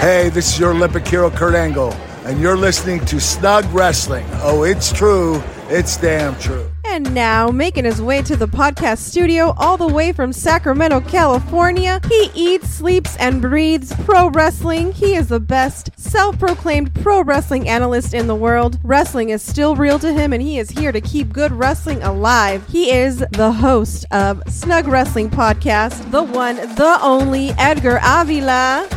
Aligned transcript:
Hey, 0.00 0.30
this 0.30 0.54
is 0.54 0.58
your 0.58 0.70
Olympic 0.70 1.06
hero, 1.06 1.28
Kurt 1.28 1.54
Angle, 1.54 1.92
and 2.24 2.40
you're 2.40 2.56
listening 2.56 3.04
to 3.04 3.20
Snug 3.20 3.66
Wrestling. 3.66 4.24
Oh, 4.36 4.62
it's 4.62 4.90
true. 4.90 5.42
It's 5.68 5.98
damn 5.98 6.38
true. 6.38 6.70
And 6.86 7.12
now, 7.12 7.48
making 7.48 7.84
his 7.84 8.00
way 8.00 8.22
to 8.22 8.34
the 8.34 8.48
podcast 8.48 9.00
studio 9.00 9.52
all 9.58 9.76
the 9.76 9.86
way 9.86 10.12
from 10.12 10.32
Sacramento, 10.32 11.02
California, 11.02 12.00
he 12.08 12.30
eats, 12.34 12.70
sleeps, 12.70 13.14
and 13.18 13.42
breathes 13.42 13.92
pro 14.06 14.30
wrestling. 14.30 14.92
He 14.92 15.16
is 15.16 15.28
the 15.28 15.38
best 15.38 15.90
self 16.00 16.38
proclaimed 16.38 16.94
pro 16.94 17.22
wrestling 17.22 17.68
analyst 17.68 18.14
in 18.14 18.26
the 18.26 18.34
world. 18.34 18.78
Wrestling 18.82 19.28
is 19.28 19.42
still 19.42 19.76
real 19.76 19.98
to 19.98 20.14
him, 20.14 20.32
and 20.32 20.40
he 20.40 20.58
is 20.58 20.70
here 20.70 20.92
to 20.92 21.02
keep 21.02 21.30
good 21.30 21.52
wrestling 21.52 22.02
alive. 22.02 22.66
He 22.70 22.90
is 22.90 23.18
the 23.32 23.52
host 23.52 24.06
of 24.12 24.42
Snug 24.48 24.88
Wrestling 24.88 25.28
Podcast, 25.28 26.10
the 26.10 26.22
one, 26.22 26.56
the 26.56 26.98
only 27.02 27.50
Edgar 27.58 28.00
Avila. 28.02 28.88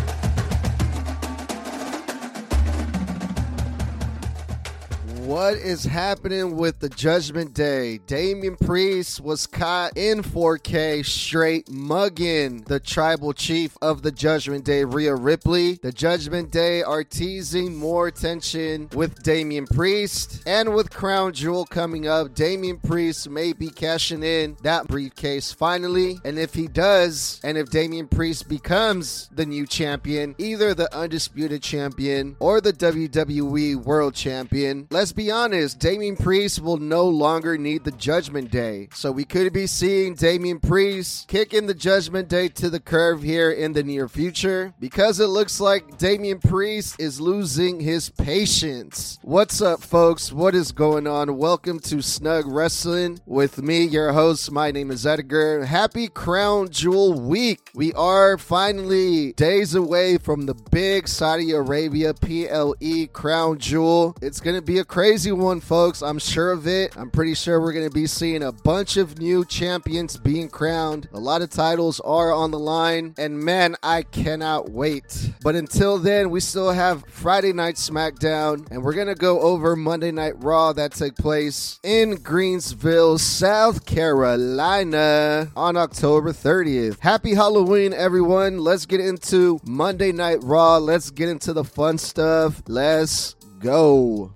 What 5.26 5.54
is 5.54 5.86
happening 5.86 6.58
with 6.58 6.80
the 6.80 6.90
Judgment 6.90 7.54
Day? 7.54 8.00
Damian 8.08 8.58
Priest 8.58 9.22
was 9.22 9.48
caught 9.48 9.98
in 9.98 10.22
4K 10.22 11.06
straight 11.06 11.72
mugging 11.72 12.64
the 12.64 12.82
tribal 12.82 13.32
chief 13.32 13.78
of 13.82 14.02
the 14.02 14.12
Judgment 14.12 14.66
Day, 14.66 14.84
Rhea 14.84 15.16
Ripley. 15.16 15.80
The 15.82 15.94
Judgment 15.94 16.52
Day 16.52 16.84
are 16.84 17.06
teasing 17.06 17.78
more 17.78 18.12
tension 18.12 18.90
with 18.94 19.24
Damian 19.24 19.66
Priest 19.66 20.44
and 20.46 20.76
with 20.76 20.90
Crown 20.90 21.32
Jewel 21.32 21.64
coming 21.64 22.06
up. 22.06 22.36
Damian 22.36 22.80
Priest 22.80 23.30
may 23.30 23.54
be 23.54 23.70
cashing 23.70 24.24
in 24.24 24.58
that 24.64 24.88
briefcase 24.88 25.54
finally. 25.54 26.20
And 26.26 26.38
if 26.38 26.54
he 26.54 26.68
does, 26.68 27.40
and 27.46 27.58
if 27.58 27.70
Damian 27.70 28.10
Priest 28.10 28.50
becomes 28.50 29.30
the 29.32 29.46
new 29.46 29.66
champion, 29.68 30.36
either 30.38 30.74
the 30.74 30.94
undisputed 30.94 31.64
champion 31.64 32.36
or 32.42 32.60
the 32.60 32.74
WWE 32.74 33.78
World 33.78 34.16
Champion, 34.16 34.86
let's 34.92 35.13
be 35.14 35.30
honest, 35.30 35.80
Damian 35.80 36.16
Priest 36.16 36.60
will 36.62 36.78
no 36.78 37.06
longer 37.06 37.58
need 37.58 37.84
the 37.84 37.92
Judgment 37.92 38.50
Day. 38.50 38.88
So 38.94 39.12
we 39.12 39.26
could 39.26 39.54
be 39.54 39.68
seeing 39.68 40.16
Damian 40.16 40.60
Priest 40.60 41.28
kicking 41.28 41.68
the 41.68 41.74
Judgment 41.74 42.28
Day 42.28 42.48
to 42.50 42.70
the 42.70 42.80
curve 42.80 43.22
here 43.22 43.52
in 43.52 43.74
the 43.74 43.84
near 43.84 44.08
future 44.08 44.74
because 44.80 45.20
it 45.20 45.28
looks 45.28 45.60
like 45.60 45.98
Damian 45.98 46.40
Priest 46.40 47.00
is 47.00 47.22
losing 47.22 47.80
his 47.80 48.10
patience. 48.10 49.20
What's 49.22 49.62
up, 49.62 49.82
folks? 49.82 50.34
What 50.34 50.56
is 50.56 50.72
going 50.72 51.06
on? 51.06 51.38
Welcome 51.38 51.80
to 51.82 52.02
Snug 52.02 52.46
Wrestling 52.48 53.20
with 53.26 53.62
me, 53.62 53.84
your 53.84 54.14
host. 54.14 54.52
My 54.52 54.72
name 54.72 54.90
is 54.90 55.06
Edgar. 55.06 55.66
Happy 55.66 56.08
Crown 56.08 56.70
Jewel 56.70 57.20
Week. 57.20 57.70
We 57.76 57.94
are 57.94 58.38
finally 58.38 59.34
days 59.34 59.76
away 59.76 60.18
from 60.18 60.48
the 60.48 60.56
big 60.56 61.08
Saudi 61.08 61.52
Arabia 61.52 62.14
PLE 62.16 63.08
Crown 63.14 63.60
Jewel. 63.60 64.16
It's 64.22 64.40
going 64.40 64.56
to 64.56 64.62
be 64.62 64.80
a 64.80 64.86
crazy 64.86 65.03
one, 65.04 65.60
folks. 65.60 66.02
I'm 66.02 66.18
sure 66.18 66.54
of 66.54 66.66
it. 66.66 66.96
I'm 66.96 67.10
pretty 67.10 67.34
sure 67.34 67.60
we're 67.60 67.74
going 67.74 67.90
to 67.90 67.94
be 67.94 68.08
seeing 68.08 68.42
a 68.42 68.54
bunch 68.54 68.96
of 68.96 69.20
new 69.20 69.44
champions 69.44 70.16
being 70.16 70.48
crowned. 70.48 71.10
A 71.12 71.20
lot 71.20 71.42
of 71.42 71.50
titles 71.50 72.00
are 72.00 72.32
on 72.32 72.52
the 72.52 72.60
line, 72.60 73.14
and 73.18 73.38
man, 73.38 73.76
I 73.84 74.04
cannot 74.04 74.70
wait. 74.70 75.32
But 75.44 75.56
until 75.56 75.98
then, 75.98 76.30
we 76.30 76.40
still 76.40 76.72
have 76.72 77.04
Friday 77.10 77.52
Night 77.52 77.76
SmackDown, 77.76 78.72
and 78.72 78.82
we're 78.82 78.94
going 78.94 79.08
to 79.08 79.16
go 79.16 79.42
over 79.42 79.76
Monday 79.76 80.12
Night 80.12 80.42
Raw 80.42 80.72
that 80.72 80.94
took 80.94 81.18
place 81.18 81.82
in 81.84 82.16
Greensville, 82.20 83.20
South 83.20 83.86
Carolina 83.86 85.52
on 85.54 85.76
October 85.76 86.32
30th. 86.32 87.00
Happy 87.02 87.34
Halloween, 87.34 87.92
everyone. 87.92 88.58
Let's 88.58 88.86
get 88.86 89.02
into 89.02 89.60
Monday 89.66 90.14
Night 90.14 90.40
Raw. 90.44 90.78
Let's 90.78 91.12
get 91.12 91.28
into 91.28 91.52
the 91.52 91.66
fun 91.66 91.98
stuff. 91.98 92.64
Let's 92.70 93.36
go. 93.60 94.32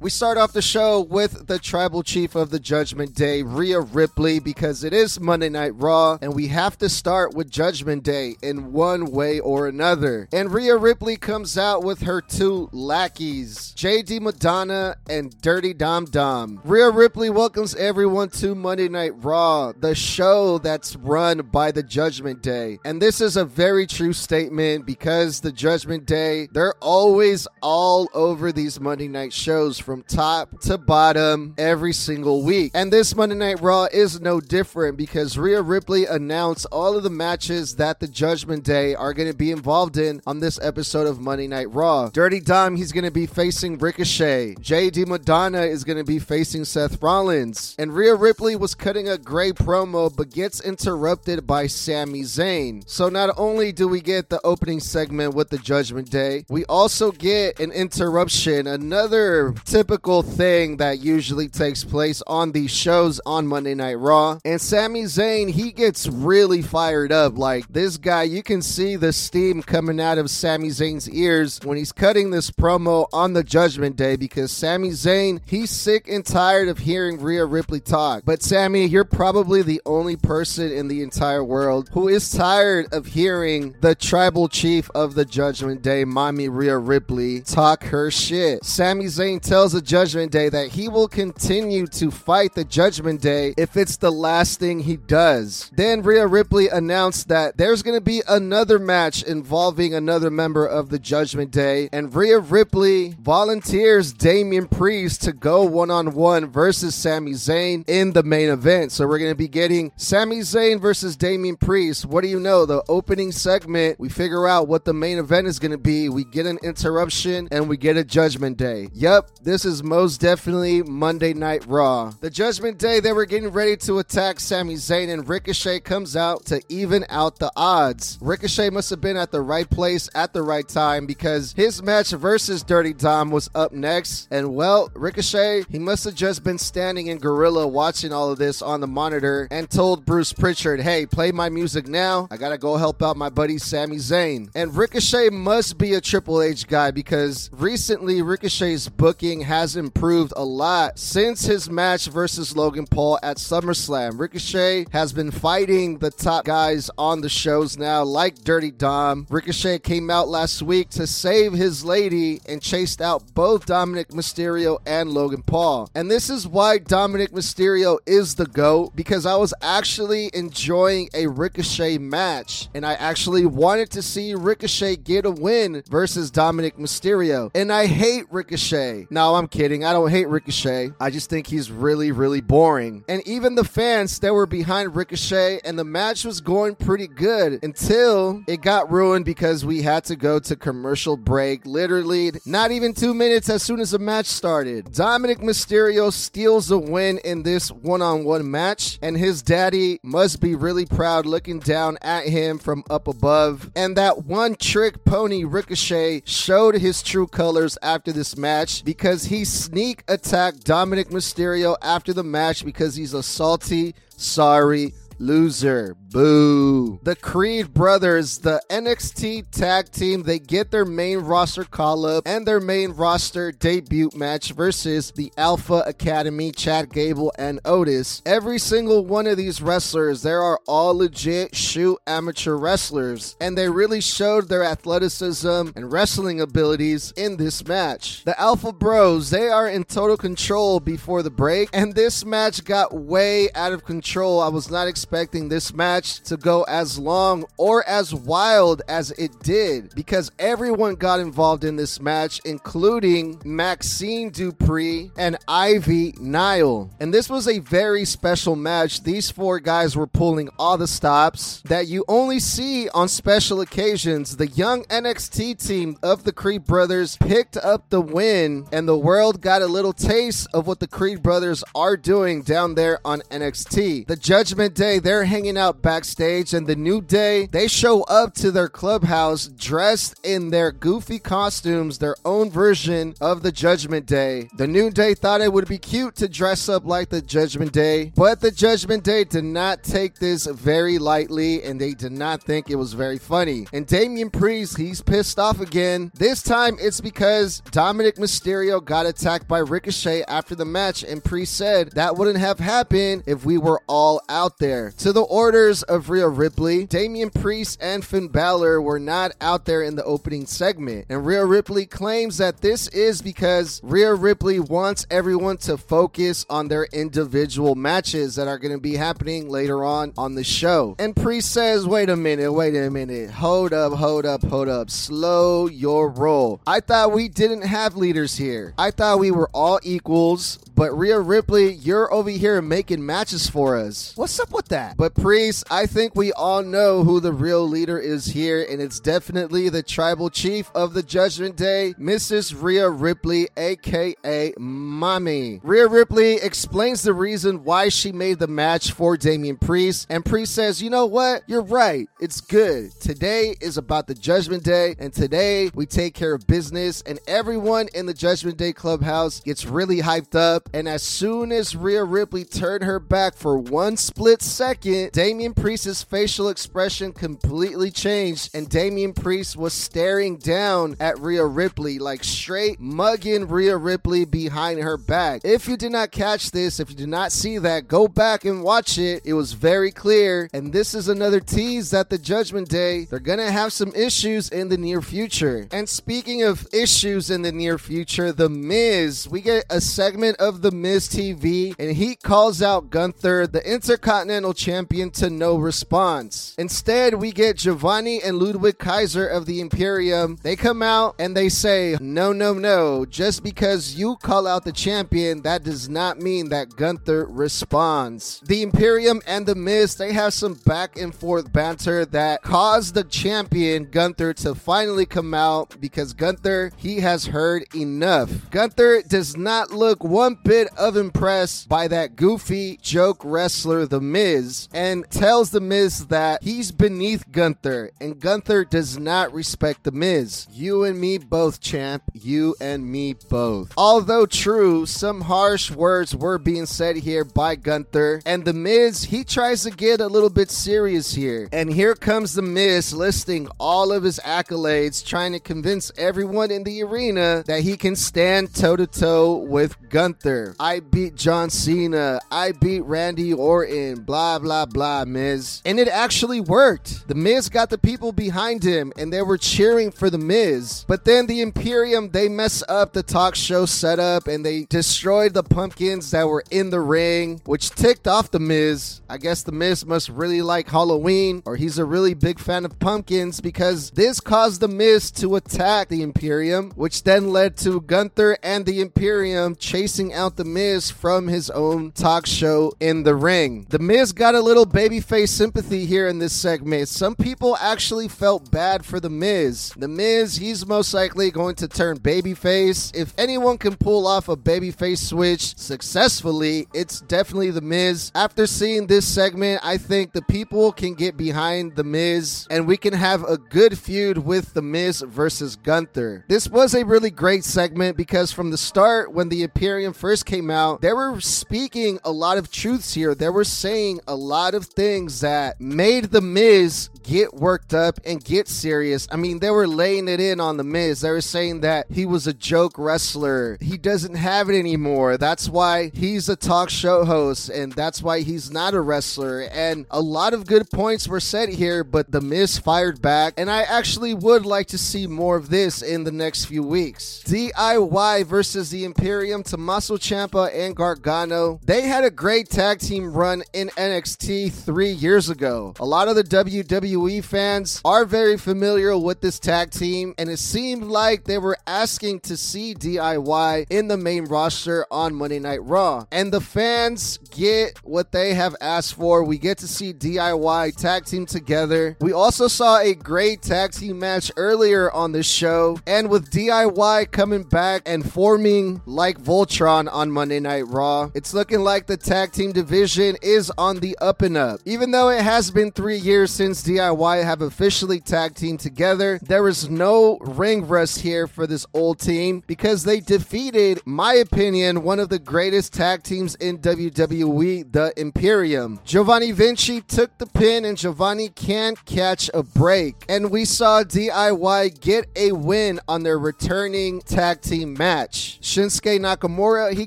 We 0.00 0.10
start 0.10 0.38
off 0.38 0.52
the 0.52 0.62
show 0.62 1.00
with 1.00 1.48
the 1.48 1.58
tribal 1.58 2.04
chief 2.04 2.36
of 2.36 2.50
the 2.50 2.60
Judgment 2.60 3.16
Day, 3.16 3.42
Rhea 3.42 3.80
Ripley, 3.80 4.38
because 4.38 4.84
it 4.84 4.92
is 4.92 5.18
Monday 5.18 5.48
Night 5.48 5.72
Raw, 5.74 6.18
and 6.22 6.36
we 6.36 6.46
have 6.46 6.78
to 6.78 6.88
start 6.88 7.34
with 7.34 7.50
Judgment 7.50 8.04
Day 8.04 8.36
in 8.40 8.72
one 8.72 9.06
way 9.06 9.40
or 9.40 9.66
another. 9.66 10.28
And 10.32 10.52
Rhea 10.52 10.76
Ripley 10.76 11.16
comes 11.16 11.58
out 11.58 11.82
with 11.82 12.02
her 12.02 12.20
two 12.20 12.68
lackeys, 12.70 13.74
JD 13.76 14.20
McDonagh 14.20 14.94
and 15.10 15.36
Dirty 15.40 15.74
Dom 15.74 16.04
Dom. 16.04 16.60
Rhea 16.62 16.90
Ripley 16.90 17.28
welcomes 17.28 17.74
everyone 17.74 18.28
to 18.30 18.54
Monday 18.54 18.88
Night 18.88 19.14
Raw, 19.16 19.72
the 19.72 19.96
show 19.96 20.58
that's 20.58 20.94
run 20.94 21.40
by 21.50 21.72
the 21.72 21.82
Judgment 21.82 22.40
Day. 22.40 22.78
And 22.84 23.02
this 23.02 23.20
is 23.20 23.36
a 23.36 23.44
very 23.44 23.88
true 23.88 24.12
statement 24.12 24.86
because 24.86 25.40
the 25.40 25.50
Judgment 25.50 26.06
Day, 26.06 26.46
they're 26.52 26.76
always 26.80 27.48
all 27.62 28.08
over 28.14 28.52
these 28.52 28.78
Monday 28.78 29.08
night 29.08 29.32
shows 29.32 29.87
from 29.88 30.02
top 30.02 30.60
to 30.60 30.76
bottom 30.76 31.54
every 31.56 31.94
single 31.94 32.42
week. 32.42 32.70
And 32.74 32.92
this 32.92 33.16
Monday 33.16 33.36
Night 33.36 33.62
Raw 33.62 33.86
is 33.90 34.20
no 34.20 34.38
different 34.38 34.98
because 34.98 35.38
Rhea 35.38 35.62
Ripley 35.62 36.04
announced 36.04 36.66
all 36.70 36.94
of 36.94 37.04
the 37.04 37.08
matches 37.08 37.76
that 37.76 37.98
the 37.98 38.06
Judgment 38.06 38.64
Day 38.64 38.94
are 38.94 39.14
going 39.14 39.30
to 39.30 39.36
be 39.36 39.50
involved 39.50 39.96
in 39.96 40.20
on 40.26 40.40
this 40.40 40.60
episode 40.60 41.06
of 41.06 41.20
Monday 41.20 41.46
Night 41.46 41.72
Raw. 41.72 42.10
Dirty 42.10 42.38
Dom, 42.38 42.76
he's 42.76 42.92
going 42.92 43.06
to 43.06 43.10
be 43.10 43.24
facing 43.24 43.78
Ricochet. 43.78 44.56
JD 44.56 45.06
McDonagh 45.06 45.70
is 45.70 45.84
going 45.84 45.96
to 45.96 46.04
be 46.04 46.18
facing 46.18 46.66
Seth 46.66 47.02
Rollins. 47.02 47.74
And 47.78 47.94
Rhea 47.94 48.14
Ripley 48.14 48.56
was 48.56 48.74
cutting 48.74 49.08
a 49.08 49.16
great 49.16 49.54
promo 49.54 50.14
but 50.14 50.30
gets 50.30 50.60
interrupted 50.60 51.46
by 51.46 51.66
Sami 51.66 52.24
Zayn. 52.24 52.86
So 52.86 53.08
not 53.08 53.30
only 53.38 53.72
do 53.72 53.88
we 53.88 54.02
get 54.02 54.28
the 54.28 54.44
opening 54.44 54.80
segment 54.80 55.32
with 55.32 55.48
the 55.48 55.56
Judgment 55.56 56.10
Day, 56.10 56.44
we 56.50 56.66
also 56.66 57.10
get 57.10 57.58
an 57.58 57.72
interruption, 57.72 58.66
another 58.66 59.54
typical 59.78 60.24
thing 60.24 60.78
that 60.78 60.98
usually 60.98 61.46
takes 61.46 61.84
place 61.84 62.20
on 62.26 62.50
these 62.50 62.72
shows 62.72 63.20
on 63.24 63.46
Monday 63.46 63.76
Night 63.76 63.94
Raw. 63.94 64.36
And 64.44 64.60
Sami 64.60 65.04
Zayn, 65.04 65.48
he 65.48 65.70
gets 65.70 66.08
really 66.08 66.62
fired 66.62 67.12
up. 67.12 67.38
Like 67.38 67.68
this 67.68 67.96
guy, 67.96 68.24
you 68.24 68.42
can 68.42 68.60
see 68.60 68.96
the 68.96 69.12
steam 69.12 69.62
coming 69.62 70.00
out 70.00 70.18
of 70.18 70.30
Sami 70.30 70.70
Zayn's 70.70 71.08
ears 71.08 71.60
when 71.62 71.78
he's 71.78 71.92
cutting 71.92 72.32
this 72.32 72.50
promo 72.50 73.06
on 73.12 73.34
the 73.34 73.44
Judgment 73.44 73.94
Day 73.94 74.16
because 74.16 74.50
Sami 74.50 74.88
Zayn, 74.90 75.40
he's 75.46 75.70
sick 75.70 76.08
and 76.08 76.26
tired 76.26 76.66
of 76.66 76.78
hearing 76.78 77.20
Rhea 77.20 77.44
Ripley 77.44 77.78
talk. 77.78 78.24
But 78.24 78.42
Sami, 78.42 78.84
you're 78.86 79.04
probably 79.04 79.62
the 79.62 79.80
only 79.86 80.16
person 80.16 80.72
in 80.72 80.88
the 80.88 81.04
entire 81.04 81.44
world 81.44 81.88
who 81.92 82.08
is 82.08 82.32
tired 82.32 82.92
of 82.92 83.06
hearing 83.06 83.76
the 83.80 83.94
tribal 83.94 84.48
chief 84.48 84.90
of 84.92 85.14
the 85.14 85.24
Judgment 85.24 85.82
Day, 85.82 86.04
Mommy 86.04 86.48
Rhea 86.48 86.76
Ripley, 86.78 87.42
talk 87.42 87.84
her 87.84 88.10
shit. 88.10 88.64
Sami 88.64 89.04
Zayn 89.04 89.40
tells 89.40 89.67
the 89.72 89.82
Judgment 89.82 90.32
Day 90.32 90.48
that 90.48 90.68
he 90.68 90.88
will 90.88 91.08
continue 91.08 91.86
to 91.88 92.10
fight 92.10 92.54
the 92.54 92.64
Judgment 92.64 93.20
Day 93.20 93.54
if 93.56 93.76
it's 93.76 93.96
the 93.96 94.10
last 94.10 94.58
thing 94.58 94.80
he 94.80 94.96
does. 94.96 95.70
Then 95.74 96.02
Rhea 96.02 96.26
Ripley 96.26 96.68
announced 96.68 97.28
that 97.28 97.56
there's 97.56 97.82
going 97.82 97.96
to 97.96 98.04
be 98.04 98.22
another 98.28 98.78
match 98.78 99.22
involving 99.22 99.94
another 99.94 100.30
member 100.30 100.66
of 100.66 100.88
the 100.88 100.98
Judgment 100.98 101.50
Day, 101.50 101.88
and 101.92 102.14
Rhea 102.14 102.38
Ripley 102.38 103.14
volunteers 103.20 104.12
Damian 104.12 104.68
Priest 104.68 105.22
to 105.22 105.32
go 105.32 105.64
one 105.64 105.90
on 105.90 106.14
one 106.14 106.50
versus 106.50 106.94
Sami 106.94 107.32
Zayn 107.32 107.88
in 107.88 108.12
the 108.12 108.22
main 108.22 108.48
event. 108.48 108.92
So 108.92 109.06
we're 109.06 109.18
going 109.18 109.30
to 109.30 109.36
be 109.36 109.48
getting 109.48 109.92
Sami 109.96 110.40
Zayn 110.40 110.80
versus 110.80 111.16
Damian 111.16 111.56
Priest. 111.56 112.06
What 112.06 112.22
do 112.22 112.28
you 112.28 112.40
know? 112.40 112.66
The 112.66 112.82
opening 112.88 113.32
segment, 113.32 113.98
we 113.98 114.08
figure 114.08 114.46
out 114.46 114.68
what 114.68 114.84
the 114.84 114.94
main 114.94 115.18
event 115.18 115.46
is 115.46 115.58
going 115.58 115.72
to 115.72 115.78
be. 115.78 116.08
We 116.08 116.24
get 116.24 116.46
an 116.46 116.58
interruption 116.62 117.48
and 117.50 117.68
we 117.68 117.76
get 117.76 117.96
a 117.96 118.04
Judgment 118.04 118.56
Day. 118.56 118.88
Yep, 118.92 119.30
this 119.42 119.57
is 119.64 119.82
most 119.82 120.20
definitely 120.20 120.82
Monday 120.82 121.34
Night 121.34 121.64
Raw. 121.66 122.12
The 122.20 122.30
Judgment 122.30 122.78
Day, 122.78 123.00
they 123.00 123.12
were 123.12 123.26
getting 123.26 123.50
ready 123.50 123.76
to 123.78 123.98
attack 123.98 124.40
Sami 124.40 124.74
Zayn, 124.74 125.12
and 125.12 125.28
Ricochet 125.28 125.80
comes 125.80 126.16
out 126.16 126.44
to 126.46 126.60
even 126.68 127.04
out 127.08 127.38
the 127.38 127.50
odds. 127.56 128.18
Ricochet 128.20 128.70
must 128.70 128.90
have 128.90 129.00
been 129.00 129.16
at 129.16 129.30
the 129.30 129.40
right 129.40 129.68
place 129.68 130.08
at 130.14 130.32
the 130.32 130.42
right 130.42 130.66
time 130.68 131.06
because 131.06 131.52
his 131.52 131.82
match 131.82 132.10
versus 132.10 132.62
Dirty 132.62 132.92
Dom 132.92 133.30
was 133.30 133.48
up 133.54 133.72
next. 133.72 134.28
And 134.30 134.54
well, 134.54 134.90
Ricochet, 134.94 135.64
he 135.68 135.78
must 135.78 136.04
have 136.04 136.14
just 136.14 136.44
been 136.44 136.58
standing 136.58 137.08
in 137.08 137.18
Gorilla 137.18 137.66
watching 137.66 138.12
all 138.12 138.30
of 138.30 138.38
this 138.38 138.62
on 138.62 138.80
the 138.80 138.86
monitor 138.86 139.48
and 139.50 139.70
told 139.70 140.04
Bruce 140.04 140.32
Pritchard, 140.32 140.80
hey, 140.80 141.06
play 141.06 141.32
my 141.32 141.48
music 141.48 141.88
now. 141.88 142.28
I 142.30 142.36
gotta 142.36 142.58
go 142.58 142.76
help 142.76 143.02
out 143.02 143.16
my 143.16 143.30
buddy 143.30 143.58
Sami 143.58 143.96
Zayn. 143.96 144.50
And 144.54 144.76
Ricochet 144.76 145.30
must 145.30 145.78
be 145.78 145.94
a 145.94 146.00
Triple 146.00 146.42
H 146.42 146.66
guy 146.66 146.90
because 146.90 147.50
recently 147.52 148.22
Ricochet's 148.22 148.88
booking 148.88 149.40
has 149.48 149.76
improved 149.76 150.34
a 150.36 150.44
lot 150.44 150.98
since 150.98 151.46
his 151.46 151.70
match 151.70 152.06
versus 152.06 152.54
Logan 152.54 152.86
Paul 152.86 153.18
at 153.22 153.38
SummerSlam. 153.38 154.20
Ricochet 154.20 154.84
has 154.92 155.14
been 155.14 155.30
fighting 155.30 155.98
the 155.98 156.10
top 156.10 156.44
guys 156.44 156.90
on 156.98 157.22
the 157.22 157.30
shows 157.30 157.78
now, 157.78 158.04
like 158.04 158.44
Dirty 158.44 158.70
Dom. 158.70 159.26
Ricochet 159.30 159.78
came 159.78 160.10
out 160.10 160.28
last 160.28 160.60
week 160.60 160.90
to 160.90 161.06
save 161.06 161.54
his 161.54 161.82
lady 161.82 162.42
and 162.46 162.60
chased 162.60 163.00
out 163.00 163.34
both 163.34 163.64
Dominic 163.64 164.08
Mysterio 164.08 164.80
and 164.84 165.10
Logan 165.12 165.42
Paul. 165.42 165.90
And 165.94 166.10
this 166.10 166.28
is 166.28 166.46
why 166.46 166.76
Dominic 166.76 167.32
Mysterio 167.32 167.96
is 168.04 168.34
the 168.34 168.44
GOAT 168.44 168.94
because 168.94 169.24
I 169.24 169.36
was 169.36 169.54
actually 169.62 170.30
enjoying 170.34 171.08
a 171.14 171.26
Ricochet 171.26 171.96
match 171.96 172.68
and 172.74 172.84
I 172.84 172.92
actually 172.94 173.46
wanted 173.46 173.90
to 173.92 174.02
see 174.02 174.34
Ricochet 174.34 174.96
get 174.96 175.24
a 175.24 175.30
win 175.30 175.82
versus 175.88 176.30
Dominic 176.30 176.76
Mysterio. 176.76 177.50
And 177.54 177.72
I 177.72 177.86
hate 177.86 178.26
Ricochet. 178.30 179.06
No, 179.08 179.37
I'm 179.38 179.46
kidding. 179.46 179.84
I 179.84 179.92
don't 179.92 180.10
hate 180.10 180.26
Ricochet. 180.26 180.90
I 180.98 181.10
just 181.10 181.30
think 181.30 181.46
he's 181.46 181.70
really, 181.70 182.10
really 182.10 182.40
boring. 182.40 183.04
And 183.08 183.26
even 183.26 183.54
the 183.54 183.62
fans 183.62 184.18
that 184.18 184.34
were 184.34 184.46
behind 184.46 184.96
Ricochet 184.96 185.60
and 185.64 185.78
the 185.78 185.84
match 185.84 186.24
was 186.24 186.40
going 186.40 186.74
pretty 186.74 187.06
good 187.06 187.62
until 187.62 188.42
it 188.48 188.62
got 188.62 188.90
ruined 188.90 189.24
because 189.24 189.64
we 189.64 189.82
had 189.82 190.02
to 190.04 190.16
go 190.16 190.40
to 190.40 190.56
commercial 190.56 191.16
break. 191.16 191.64
Literally, 191.64 192.32
not 192.44 192.72
even 192.72 192.94
two 192.94 193.14
minutes 193.14 193.48
as 193.48 193.62
soon 193.62 193.78
as 193.78 193.92
the 193.92 194.00
match 194.00 194.26
started. 194.26 194.92
Dominic 194.92 195.38
Mysterio 195.38 196.12
steals 196.12 196.72
a 196.72 196.78
win 196.78 197.18
in 197.18 197.44
this 197.44 197.70
one 197.70 198.02
on 198.02 198.24
one 198.24 198.50
match, 198.50 198.98
and 199.02 199.16
his 199.16 199.40
daddy 199.40 200.00
must 200.02 200.40
be 200.40 200.56
really 200.56 200.84
proud 200.84 201.26
looking 201.26 201.60
down 201.60 201.96
at 202.02 202.26
him 202.26 202.58
from 202.58 202.82
up 202.90 203.06
above. 203.06 203.70
And 203.76 203.96
that 203.96 204.24
one 204.24 204.56
trick 204.56 205.04
pony 205.04 205.44
Ricochet 205.44 206.22
showed 206.24 206.74
his 206.74 207.04
true 207.04 207.28
colors 207.28 207.78
after 207.82 208.10
this 208.10 208.36
match 208.36 208.84
because 208.84 209.27
he 209.28 209.44
sneak 209.44 210.02
attacked 210.08 210.64
Dominic 210.64 211.08
Mysterio 211.08 211.76
after 211.82 212.12
the 212.12 212.24
match 212.24 212.64
because 212.64 212.94
he's 212.94 213.14
a 213.14 213.22
salty, 213.22 213.94
sorry 214.16 214.94
loser. 215.18 215.96
Boo. 216.10 217.00
The 217.02 217.16
Creed 217.16 217.74
brothers, 217.74 218.38
the 218.38 218.62
NXT 218.70 219.50
tag 219.50 219.92
team, 219.92 220.22
they 220.22 220.38
get 220.38 220.70
their 220.70 220.86
main 220.86 221.18
roster 221.18 221.64
call 221.64 222.06
up 222.06 222.26
and 222.26 222.46
their 222.46 222.60
main 222.60 222.92
roster 222.92 223.52
debut 223.52 224.10
match 224.14 224.52
versus 224.52 225.10
the 225.10 225.30
Alpha 225.36 225.82
Academy, 225.86 226.50
Chad 226.52 226.90
Gable 226.92 227.32
and 227.38 227.60
Otis. 227.64 228.22
Every 228.24 228.58
single 228.58 229.04
one 229.04 229.26
of 229.26 229.36
these 229.36 229.60
wrestlers, 229.60 230.22
they 230.22 230.32
are 230.32 230.60
all 230.66 230.96
legit 230.96 231.54
shoot 231.54 231.98
amateur 232.06 232.54
wrestlers, 232.54 233.36
and 233.40 233.56
they 233.56 233.68
really 233.68 234.00
showed 234.00 234.48
their 234.48 234.64
athleticism 234.64 235.70
and 235.76 235.92
wrestling 235.92 236.40
abilities 236.40 237.12
in 237.16 237.36
this 237.36 237.66
match. 237.66 238.24
The 238.24 238.38
Alpha 238.40 238.72
Bros, 238.72 239.28
they 239.30 239.48
are 239.48 239.68
in 239.68 239.84
total 239.84 240.16
control 240.16 240.80
before 240.80 241.22
the 241.22 241.30
break, 241.30 241.68
and 241.74 241.94
this 241.94 242.24
match 242.24 242.64
got 242.64 242.94
way 242.94 243.50
out 243.54 243.72
of 243.72 243.84
control. 243.84 244.40
I 244.40 244.48
was 244.48 244.70
not 244.70 244.88
expecting 244.88 245.48
this 245.48 245.74
match 245.74 245.97
match 245.98 246.20
to 246.20 246.36
go 246.36 246.62
as 246.64 246.96
long 246.96 247.44
or 247.56 247.84
as 247.88 248.14
wild 248.14 248.82
as 248.88 249.10
it 249.12 249.32
did 249.40 249.92
because 249.96 250.30
everyone 250.38 250.94
got 250.94 251.18
involved 251.18 251.64
in 251.64 251.74
this 251.74 252.00
match, 252.00 252.40
including 252.44 253.40
Maxxine 253.44 254.30
Dupri 254.30 255.10
and 255.18 255.36
Ivy 255.48 256.14
Nile. 256.20 256.88
And 257.00 257.12
this 257.12 257.28
was 257.28 257.48
a 257.48 257.58
very 257.58 258.04
special 258.04 258.54
match. 258.54 259.02
These 259.02 259.32
four 259.32 259.58
guys 259.58 259.96
were 259.96 260.06
pulling 260.06 260.50
all 260.56 260.78
the 260.78 260.86
stops 260.86 261.62
that 261.64 261.88
you 261.88 262.04
only 262.06 262.38
see 262.38 262.88
on 262.90 263.08
special 263.08 263.60
occasions. 263.60 264.36
The 264.36 264.46
young 264.46 264.84
NXT 264.84 265.66
team 265.66 265.96
of 266.00 266.22
the 266.22 266.32
Creed 266.32 266.64
brothers 266.64 267.16
picked 267.16 267.56
up 267.56 267.90
the 267.90 268.00
win, 268.00 268.68
and 268.70 268.86
the 268.86 268.96
world 268.96 269.40
got 269.40 269.62
a 269.62 269.66
little 269.66 269.92
taste 269.92 270.46
of 270.54 270.68
what 270.68 270.78
the 270.78 270.86
Creed 270.86 271.24
brothers 271.24 271.64
are 271.74 271.96
doing 271.96 272.42
down 272.42 272.76
there 272.76 273.00
on 273.04 273.20
NXT. 273.32 274.06
The 274.06 274.16
Judgment 274.16 274.74
Day, 274.76 275.00
they're 275.00 275.24
hanging 275.24 275.58
out 275.58 275.82
backstage, 275.88 276.52
and 276.52 276.66
the 276.66 276.76
New 276.76 277.00
Day, 277.00 277.46
they 277.46 277.66
show 277.66 278.02
up 278.02 278.34
to 278.34 278.50
their 278.50 278.68
clubhouse 278.68 279.48
dressed 279.48 280.20
in 280.22 280.50
their 280.50 280.70
goofy 280.70 281.18
costumes, 281.18 281.96
their 281.96 282.16
own 282.26 282.50
version 282.50 283.14
of 283.22 283.42
the 283.42 283.50
Judgment 283.50 284.04
Day. 284.04 284.50
The 284.58 284.66
New 284.66 284.90
Day 284.90 285.14
thought 285.14 285.40
it 285.40 285.50
would 285.50 285.66
be 285.66 285.78
cute 285.78 286.14
to 286.16 286.28
dress 286.28 286.68
up 286.68 286.84
like 286.84 287.08
the 287.08 287.22
Judgment 287.22 287.72
Day, 287.72 288.12
but 288.14 288.42
the 288.42 288.50
Judgment 288.50 289.02
Day 289.02 289.24
did 289.24 289.44
not 289.44 289.82
take 289.82 290.16
this 290.16 290.44
very 290.44 290.98
lightly, 290.98 291.62
and 291.62 291.80
they 291.80 291.94
did 291.94 292.12
not 292.12 292.42
think 292.42 292.68
it 292.68 292.74
was 292.74 292.92
very 292.92 293.16
funny. 293.16 293.66
And 293.72 293.86
Damian 293.86 294.28
Priest, 294.28 294.76
he's 294.76 295.00
pissed 295.00 295.38
off 295.38 295.58
again. 295.58 296.12
This 296.14 296.42
time 296.42 296.76
it's 296.78 297.00
because 297.00 297.60
Dominic 297.70 298.16
Mysterio 298.16 298.84
got 298.84 299.06
attacked 299.06 299.48
by 299.48 299.60
Ricochet 299.60 300.22
after 300.24 300.54
the 300.54 300.66
match, 300.66 301.02
and 301.02 301.24
Priest 301.24 301.56
said 301.56 301.92
that 301.92 302.18
wouldn't 302.18 302.40
have 302.40 302.58
happened 302.58 303.22
if 303.24 303.46
we 303.46 303.56
were 303.56 303.80
all 303.86 304.20
out 304.28 304.58
there. 304.58 304.92
To 304.98 305.14
the 305.14 305.22
orders 305.22 305.77
of 305.84 306.10
Rhea 306.10 306.28
Ripley, 306.28 306.86
Damian 306.86 307.30
Priest 307.30 307.78
and 307.80 308.04
Finn 308.04 308.28
Balor 308.28 308.80
were 308.80 308.98
not 308.98 309.32
out 309.40 309.64
there 309.64 309.82
in 309.82 309.96
the 309.96 310.04
opening 310.04 310.46
segment. 310.46 311.06
And 311.08 311.26
Rhea 311.26 311.44
Ripley 311.44 311.86
claims 311.86 312.38
that 312.38 312.60
this 312.60 312.88
is 312.88 313.22
because 313.22 313.80
Rhea 313.82 314.14
Ripley 314.14 314.60
wants 314.60 315.06
everyone 315.10 315.58
to 315.58 315.76
focus 315.76 316.44
on 316.48 316.68
their 316.68 316.84
individual 316.92 317.74
matches 317.74 318.34
that 318.36 318.48
are 318.48 318.58
going 318.58 318.74
to 318.74 318.80
be 318.80 318.96
happening 318.96 319.48
later 319.48 319.84
on 319.84 320.12
on 320.16 320.34
the 320.34 320.44
show. 320.44 320.96
And 320.98 321.14
Priest 321.14 321.52
says, 321.52 321.86
wait 321.86 322.10
a 322.10 322.16
minute, 322.16 322.52
wait 322.52 322.74
a 322.74 322.90
minute, 322.90 323.30
hold 323.30 323.72
up, 323.72 323.92
hold 323.92 324.26
up, 324.26 324.42
hold 324.44 324.68
up, 324.68 324.90
slow 324.90 325.66
your 325.66 326.08
roll. 326.08 326.60
I 326.66 326.80
thought 326.80 327.12
we 327.12 327.28
didn't 327.28 327.62
have 327.62 327.96
leaders 327.96 328.36
here. 328.36 328.74
I 328.78 328.90
thought 328.90 329.18
we 329.18 329.30
were 329.30 329.50
all 329.52 329.80
equals, 329.82 330.58
but 330.74 330.96
Rhea 330.96 331.18
Ripley, 331.18 331.72
you're 331.72 332.12
over 332.12 332.30
here 332.30 332.62
making 332.62 333.04
matches 333.04 333.48
for 333.48 333.76
us. 333.76 334.12
What's 334.16 334.38
up 334.38 334.52
with 334.52 334.68
that? 334.68 334.96
But 334.96 335.14
Priest, 335.14 335.64
I 335.70 335.86
think 335.86 336.14
we 336.14 336.32
all 336.32 336.62
know 336.62 337.04
who 337.04 337.20
the 337.20 337.32
real 337.32 337.68
leader 337.68 337.98
is 337.98 338.26
here, 338.26 338.66
and 338.68 338.80
it's 338.80 339.00
definitely 339.00 339.68
the 339.68 339.82
tribal 339.82 340.30
chief 340.30 340.70
of 340.74 340.94
the 340.94 341.02
Judgment 341.02 341.56
Day, 341.56 341.94
Mrs. 341.98 342.60
Rhea 342.60 342.88
Ripley, 342.88 343.48
aka 343.56 344.54
Mommy. 344.58 345.60
Rhea 345.62 345.86
Ripley 345.86 346.34
explains 346.36 347.02
the 347.02 347.12
reason 347.12 347.64
why 347.64 347.90
she 347.90 348.12
made 348.12 348.38
the 348.38 348.46
match 348.46 348.92
for 348.92 349.16
Damian 349.16 349.56
Priest, 349.56 350.06
and 350.08 350.24
Priest 350.24 350.54
says, 350.54 350.82
You 350.82 350.90
know 350.90 351.06
what? 351.06 351.42
You're 351.46 351.62
right. 351.62 352.08
It's 352.18 352.40
good. 352.40 352.92
Today 353.00 353.54
is 353.60 353.76
about 353.76 354.06
the 354.06 354.14
Judgment 354.14 354.64
Day, 354.64 354.94
and 354.98 355.12
today 355.12 355.70
we 355.74 355.84
take 355.84 356.14
care 356.14 356.32
of 356.32 356.46
business, 356.46 357.02
and 357.02 357.18
everyone 357.26 357.88
in 357.94 358.06
the 358.06 358.14
Judgment 358.14 358.56
Day 358.56 358.72
clubhouse 358.72 359.40
gets 359.40 359.66
really 359.66 359.98
hyped 359.98 360.34
up 360.34 360.68
and 360.72 360.88
as 360.88 361.02
soon 361.02 361.50
as 361.50 361.74
Rhea 361.74 362.04
Ripley 362.04 362.44
turned 362.44 362.84
her 362.84 362.98
back 363.00 363.34
for 363.34 363.58
one 363.58 363.96
split 363.96 364.42
second, 364.42 365.12
Damian 365.12 365.54
Priest's 365.60 366.04
facial 366.04 366.50
expression 366.50 367.12
completely 367.12 367.90
changed, 367.90 368.54
and 368.54 368.68
Damian 368.68 369.12
Priest 369.12 369.56
was 369.56 369.74
staring 369.74 370.36
down 370.36 370.94
at 371.00 371.18
Rhea 371.18 371.44
Ripley, 371.44 371.98
like 371.98 372.22
straight 372.22 372.78
mugging 372.78 373.48
Rhea 373.48 373.76
Ripley 373.76 374.24
behind 374.24 374.80
her 374.80 374.96
back. 374.96 375.40
If 375.44 375.66
you 375.66 375.76
did 375.76 375.90
not 375.90 376.12
catch 376.12 376.52
this, 376.52 376.78
if 376.78 376.90
you 376.90 376.96
did 376.96 377.08
not 377.08 377.32
see 377.32 377.58
that, 377.58 377.88
go 377.88 378.06
back 378.06 378.44
and 378.44 378.62
watch 378.62 378.98
it. 378.98 379.22
It 379.24 379.32
was 379.34 379.52
very 379.52 379.90
clear, 379.90 380.48
and 380.52 380.72
this 380.72 380.94
is 380.94 381.08
another 381.08 381.40
tease 381.40 381.90
that 381.90 382.08
the 382.08 382.18
Judgment 382.18 382.68
Day, 382.68 383.06
they're 383.06 383.18
gonna 383.18 383.50
have 383.50 383.72
some 383.72 383.92
issues 383.96 384.48
in 384.50 384.68
the 384.68 384.78
near 384.78 385.02
future. 385.02 385.66
And 385.72 385.88
speaking 385.88 386.44
of 386.44 386.68
issues 386.72 387.30
in 387.30 387.42
the 387.42 387.52
near 387.52 387.78
future, 387.78 388.30
The 388.30 388.48
Miz, 388.48 389.28
we 389.28 389.40
get 389.40 389.64
a 389.68 389.80
segment 389.80 390.36
of 390.36 390.62
the 390.62 390.70
Miz 390.70 391.08
TV, 391.08 391.74
and 391.80 391.96
he 391.96 392.14
calls 392.14 392.62
out 392.62 392.90
Gunther, 392.90 393.48
the 393.48 393.68
Intercontinental 393.68 394.54
Champion, 394.54 395.10
to 395.10 395.28
no 395.28 395.47
response. 395.56 396.54
Instead, 396.58 397.14
we 397.14 397.32
get 397.32 397.56
Giovanni 397.56 398.22
and 398.22 398.38
Ludwig 398.38 398.78
Kaiser 398.78 399.26
of 399.26 399.46
the 399.46 399.60
Imperium. 399.60 400.38
They 400.42 400.56
come 400.56 400.82
out 400.82 401.14
and 401.18 401.36
they 401.36 401.48
say, 401.48 401.96
No, 402.00 402.32
no, 402.32 402.54
no. 402.54 403.06
Just 403.06 403.42
because 403.42 403.94
you 403.94 404.16
call 404.16 404.46
out 404.46 404.64
the 404.64 404.72
champion, 404.72 405.42
that 405.42 405.64
does 405.64 405.88
not 405.88 406.18
mean 406.18 406.48
that 406.48 406.76
Gunther 406.76 407.26
responds. 407.26 408.40
The 408.40 408.62
Imperium 408.62 409.22
and 409.26 409.46
the 409.46 409.54
Miz, 409.54 409.94
they 409.94 410.12
have 410.12 410.34
some 410.34 410.54
back 410.54 410.96
and 410.96 411.14
forth 411.14 411.52
banter 411.52 412.04
that 412.06 412.42
caused 412.42 412.94
the 412.94 413.04
champion, 413.04 413.84
Gunther, 413.84 414.34
to 414.34 414.54
finally 414.54 415.06
come 415.06 415.34
out 415.34 415.80
because 415.80 416.12
Gunther, 416.12 416.72
he 416.76 417.00
has 417.00 417.26
heard 417.26 417.64
enough. 417.74 418.50
Gunther 418.50 419.02
does 419.02 419.36
not 419.36 419.70
look 419.70 420.02
one 420.02 420.38
bit 420.42 420.68
of 420.76 420.96
impressed 420.96 421.68
by 421.68 421.88
that 421.88 422.16
goofy 422.16 422.78
joke 422.82 423.22
wrestler, 423.24 423.86
The 423.86 424.00
Miz, 424.00 424.68
and 424.72 425.08
tells 425.10 425.37
tells 425.38 425.50
The 425.50 425.60
Miz 425.60 426.08
that 426.08 426.42
he's 426.42 426.72
beneath 426.72 427.30
Gunther, 427.30 427.92
and 428.00 428.18
Gunther 428.18 428.64
does 428.64 428.98
not 428.98 429.32
respect 429.32 429.84
The 429.84 429.92
Miz. 429.92 430.48
You 430.50 430.82
and 430.82 431.00
me 431.00 431.16
both, 431.16 431.60
champ. 431.60 432.02
You 432.12 432.56
and 432.60 432.84
me 432.90 433.14
both. 433.28 433.72
Although 433.76 434.26
true, 434.26 434.84
some 434.84 435.20
harsh 435.20 435.70
words 435.70 436.12
were 436.12 436.38
being 436.38 436.66
said 436.66 436.96
here 436.96 437.24
by 437.24 437.54
Gunther, 437.54 438.22
and 438.26 438.44
The 438.44 438.52
Miz, 438.52 439.04
he 439.04 439.22
tries 439.22 439.62
to 439.62 439.70
get 439.70 440.00
a 440.00 440.08
little 440.08 440.28
bit 440.28 440.50
serious 440.50 441.14
here. 441.14 441.48
And 441.52 441.72
here 441.72 441.94
comes 441.94 442.34
The 442.34 442.42
Miz 442.42 442.92
listing 442.92 443.46
all 443.60 443.92
of 443.92 444.02
his 444.02 444.18
accolades, 444.24 445.06
trying 445.06 445.34
to 445.34 445.38
convince 445.38 445.92
everyone 445.96 446.50
in 446.50 446.64
the 446.64 446.82
arena 446.82 447.44
that 447.46 447.60
he 447.60 447.76
can 447.76 447.94
stand 447.94 448.56
toe 448.56 448.74
to 448.74 448.88
toe 448.88 449.36
with 449.36 449.76
Gunther. 449.88 450.56
I 450.58 450.80
beat 450.80 451.14
John 451.14 451.48
Cena. 451.48 452.18
I 452.28 452.50
beat 452.50 452.80
Randy 452.80 453.32
Orton. 453.32 454.02
Blah, 454.02 454.40
blah, 454.40 454.66
blah, 454.66 455.04
Miz. 455.28 455.62
And 455.64 455.78
it 455.78 455.88
actually 455.88 456.40
worked. 456.40 457.08
The 457.08 457.14
Miz 457.14 457.48
got 457.48 457.70
the 457.70 457.78
people 457.78 458.12
behind 458.12 458.62
him 458.62 458.92
and 458.96 459.12
they 459.12 459.22
were 459.22 459.38
cheering 459.38 459.90
for 459.90 460.10
The 460.10 460.18
Miz. 460.18 460.84
But 460.88 461.04
then 461.04 461.26
the 461.26 461.40
Imperium, 461.40 462.10
they 462.10 462.28
mess 462.28 462.62
up 462.68 462.92
the 462.92 463.02
talk 463.02 463.34
show 463.34 463.66
setup 463.66 464.26
and 464.26 464.44
they 464.44 464.64
destroyed 464.64 465.34
the 465.34 465.42
pumpkins 465.42 466.10
that 466.10 466.28
were 466.28 466.44
in 466.50 466.70
the 466.70 466.80
ring, 466.80 467.40
which 467.44 467.70
ticked 467.70 468.06
off 468.06 468.30
The 468.30 468.40
Miz. 468.40 469.00
I 469.08 469.18
guess 469.18 469.42
The 469.42 469.52
Miz 469.52 469.84
must 469.84 470.08
really 470.08 470.42
like 470.42 470.68
Halloween 470.68 471.42
or 471.44 471.56
he's 471.56 471.78
a 471.78 471.84
really 471.84 472.14
big 472.14 472.38
fan 472.38 472.64
of 472.64 472.78
pumpkins 472.78 473.40
because 473.40 473.90
this 473.90 474.20
caused 474.20 474.60
The 474.60 474.68
Miz 474.68 475.10
to 475.12 475.36
attack 475.36 475.88
the 475.88 476.02
Imperium, 476.02 476.70
which 476.72 477.04
then 477.04 477.30
led 477.30 477.56
to 477.58 477.80
Gunther 477.80 478.38
and 478.42 478.66
the 478.66 478.80
Imperium 478.80 479.56
chasing 479.56 480.12
out 480.12 480.36
The 480.36 480.44
Miz 480.44 480.90
from 480.90 481.28
his 481.28 481.50
own 481.50 481.92
talk 481.92 482.26
show 482.26 482.72
in 482.80 483.02
the 483.02 483.14
ring. 483.14 483.66
The 483.68 483.78
Miz 483.78 484.12
got 484.12 484.34
a 484.34 484.40
little 484.40 484.66
babyface 485.08 485.28
sympathy 485.28 485.86
here 485.86 486.08
in 486.08 486.18
this 486.18 486.32
segment. 486.32 486.88
Some 486.88 487.16
people 487.16 487.56
actually 487.60 488.08
felt 488.08 488.50
bad 488.50 488.84
for 488.84 489.00
The 489.00 489.08
Miz. 489.08 489.72
The 489.76 489.88
Miz, 489.88 490.36
he's 490.36 490.66
most 490.66 490.92
likely 490.92 491.30
going 491.30 491.54
to 491.56 491.68
turn 491.68 491.98
babyface. 491.98 492.94
If 492.94 493.14
anyone 493.16 493.58
can 493.58 493.76
pull 493.76 494.06
off 494.06 494.28
a 494.28 494.36
babyface 494.36 494.98
switch 494.98 495.56
successfully, 495.56 496.68
it's 496.74 497.00
definitely 497.00 497.50
The 497.50 497.62
Miz. 497.62 498.12
After 498.14 498.46
seeing 498.46 498.86
this 498.86 499.06
segment, 499.06 499.60
I 499.64 499.78
think 499.78 500.12
the 500.12 500.22
people 500.22 500.72
can 500.72 500.94
get 500.94 501.16
behind 501.16 501.76
The 501.76 501.84
Miz 501.84 502.46
and 502.50 502.66
we 502.66 502.76
can 502.76 502.92
have 502.92 503.24
a 503.24 503.38
good 503.38 503.78
feud 503.78 504.18
with 504.18 504.52
The 504.52 504.62
Miz 504.62 505.00
versus 505.00 505.56
Gunther. 505.56 506.26
This 506.28 506.48
was 506.48 506.74
a 506.74 506.84
really 506.84 507.10
great 507.10 507.44
segment 507.44 507.96
because 507.96 508.30
from 508.32 508.50
the 508.50 508.58
start, 508.58 509.12
when 509.12 509.30
the 509.30 509.42
Imperium 509.42 509.94
first 509.94 510.26
came 510.26 510.50
out, 510.50 510.82
they 510.82 510.92
were 510.92 511.20
speaking 511.20 511.98
a 512.04 512.12
lot 512.12 512.36
of 512.36 512.50
truths 512.50 512.92
here. 512.92 513.14
They 513.14 513.30
were 513.30 513.44
saying 513.44 514.00
a 514.06 514.14
lot 514.14 514.54
of 514.54 514.66
things 514.66 514.97
that 515.06 515.60
made 515.60 516.06
The 516.06 516.20
Miz 516.20 516.88
get 517.08 517.32
worked 517.32 517.72
up 517.72 517.98
and 518.04 518.22
get 518.22 518.48
serious. 518.48 519.08
I 519.10 519.16
mean, 519.16 519.38
they 519.38 519.50
were 519.50 519.66
laying 519.66 520.08
it 520.08 520.20
in 520.20 520.40
on 520.40 520.58
The 520.58 520.64
Miz. 520.64 521.00
They 521.00 521.10
were 521.10 521.22
saying 521.22 521.60
that 521.62 521.86
he 521.90 522.04
was 522.04 522.26
a 522.26 522.34
joke 522.34 522.74
wrestler. 522.76 523.56
He 523.60 523.78
doesn't 523.78 524.14
have 524.14 524.50
it 524.50 524.58
anymore. 524.58 525.16
That's 525.16 525.48
why 525.48 525.90
he's 525.94 526.28
a 526.28 526.36
talk 526.36 526.68
show 526.68 527.04
host 527.06 527.48
and 527.48 527.72
that's 527.72 528.02
why 528.02 528.20
he's 528.20 528.50
not 528.50 528.74
a 528.74 528.80
wrestler. 528.80 529.48
And 529.50 529.86
a 529.90 530.00
lot 530.00 530.34
of 530.34 530.46
good 530.46 530.70
points 530.70 531.08
were 531.08 531.20
said 531.20 531.48
here, 531.48 531.82
but 531.82 532.10
The 532.10 532.20
Miz 532.20 532.58
fired 532.58 533.00
back. 533.00 533.34
And 533.38 533.50
I 533.50 533.62
actually 533.62 534.12
would 534.12 534.44
like 534.44 534.66
to 534.68 534.78
see 534.78 535.06
more 535.06 535.36
of 535.36 535.48
this 535.48 535.80
in 535.80 536.04
the 536.04 536.12
next 536.12 536.44
few 536.44 536.62
weeks. 536.62 537.22
DIY 537.26 538.26
versus 538.26 538.70
the 538.70 538.84
Imperium, 538.84 539.42
Tommaso 539.42 539.96
Ciampa 539.96 540.54
and 540.54 540.76
Gargano. 540.76 541.58
They 541.64 541.82
had 541.82 542.04
a 542.04 542.10
great 542.10 542.50
tag 542.50 542.80
team 542.80 543.12
run 543.12 543.44
in 543.54 543.68
NXT 543.68 544.52
three 544.52 544.90
years 544.90 545.30
ago. 545.30 545.72
A 545.80 545.86
lot 545.86 546.08
of 546.08 546.16
the 546.16 546.24
WWE 546.24 546.97
fans 547.22 547.80
are 547.84 548.04
very 548.04 548.36
familiar 548.36 548.96
with 548.98 549.20
this 549.20 549.38
tag 549.38 549.70
team, 549.70 550.14
and 550.18 550.28
it 550.28 550.38
seemed 550.38 550.84
like 550.84 551.24
they 551.24 551.38
were 551.38 551.56
asking 551.66 552.20
to 552.20 552.36
see 552.36 552.74
DIY 552.74 553.66
in 553.70 553.88
the 553.88 553.96
main 553.96 554.24
roster 554.24 554.84
on 554.90 555.14
Monday 555.14 555.38
Night 555.38 555.62
Raw. 555.62 556.06
And 556.10 556.32
the 556.32 556.40
fans 556.40 557.18
get 557.30 557.78
what 557.84 558.12
they 558.12 558.34
have 558.34 558.56
asked 558.60 558.94
for. 558.94 559.22
We 559.22 559.38
get 559.38 559.58
to 559.58 559.68
see 559.68 559.92
DIY 559.92 560.76
tag 560.76 561.04
team 561.04 561.24
together. 561.24 561.96
We 562.00 562.12
also 562.12 562.48
saw 562.48 562.78
a 562.80 562.94
great 562.94 563.42
tag 563.42 563.72
team 563.72 563.98
match 563.98 564.32
earlier 564.36 564.90
on 564.90 565.12
the 565.12 565.22
show, 565.22 565.78
and 565.86 566.10
with 566.10 566.30
DIY 566.30 567.10
coming 567.12 567.44
back 567.44 567.82
and 567.86 568.10
forming 568.10 568.82
like 568.86 569.18
Voltron 569.18 569.88
on 569.90 570.10
Monday 570.10 570.40
Night 570.40 570.66
Raw, 570.66 571.10
it's 571.14 571.32
looking 571.32 571.60
like 571.60 571.86
the 571.86 571.96
tag 571.96 572.32
team 572.32 572.52
division 572.52 573.16
is 573.22 573.52
on 573.56 573.76
the 573.76 573.96
up 574.00 574.22
and 574.22 574.36
up. 574.36 574.60
Even 574.64 574.90
though 574.90 575.08
it 575.08 575.22
has 575.22 575.50
been 575.50 575.70
three 575.70 575.96
years 575.96 576.30
since 576.30 576.62
DIY 576.62 576.87
have 576.94 577.42
officially 577.42 578.00
tag 578.00 578.34
teamed 578.34 578.60
together, 578.60 579.18
there 579.22 579.48
is 579.48 579.68
no 579.68 580.18
ring 580.20 580.66
rust 580.66 581.00
here 581.00 581.26
for 581.26 581.46
this 581.46 581.66
old 581.74 581.98
team 581.98 582.42
because 582.46 582.84
they 582.84 583.00
defeated, 583.00 583.80
my 583.84 584.14
opinion, 584.14 584.82
one 584.82 584.98
of 585.00 585.08
the 585.08 585.18
greatest 585.18 585.72
tag 585.72 586.02
teams 586.02 586.34
in 586.36 586.58
WWE, 586.58 587.72
the 587.72 587.92
Imperium. 587.96 588.80
Giovanni 588.84 589.32
Vinci 589.32 589.80
took 589.80 590.16
the 590.18 590.26
pin, 590.26 590.64
and 590.64 590.76
Giovanni 590.76 591.28
can't 591.30 591.82
catch 591.84 592.30
a 592.34 592.42
break. 592.42 592.94
And 593.08 593.30
we 593.30 593.44
saw 593.44 593.82
DIY 593.82 594.80
get 594.80 595.06
a 595.16 595.32
win 595.32 595.80
on 595.88 596.02
their 596.02 596.18
returning 596.18 597.00
tag 597.00 597.40
team 597.40 597.74
match. 597.74 598.38
Shinsuke 598.42 598.98
Nakamura, 599.00 599.72
he 599.72 599.86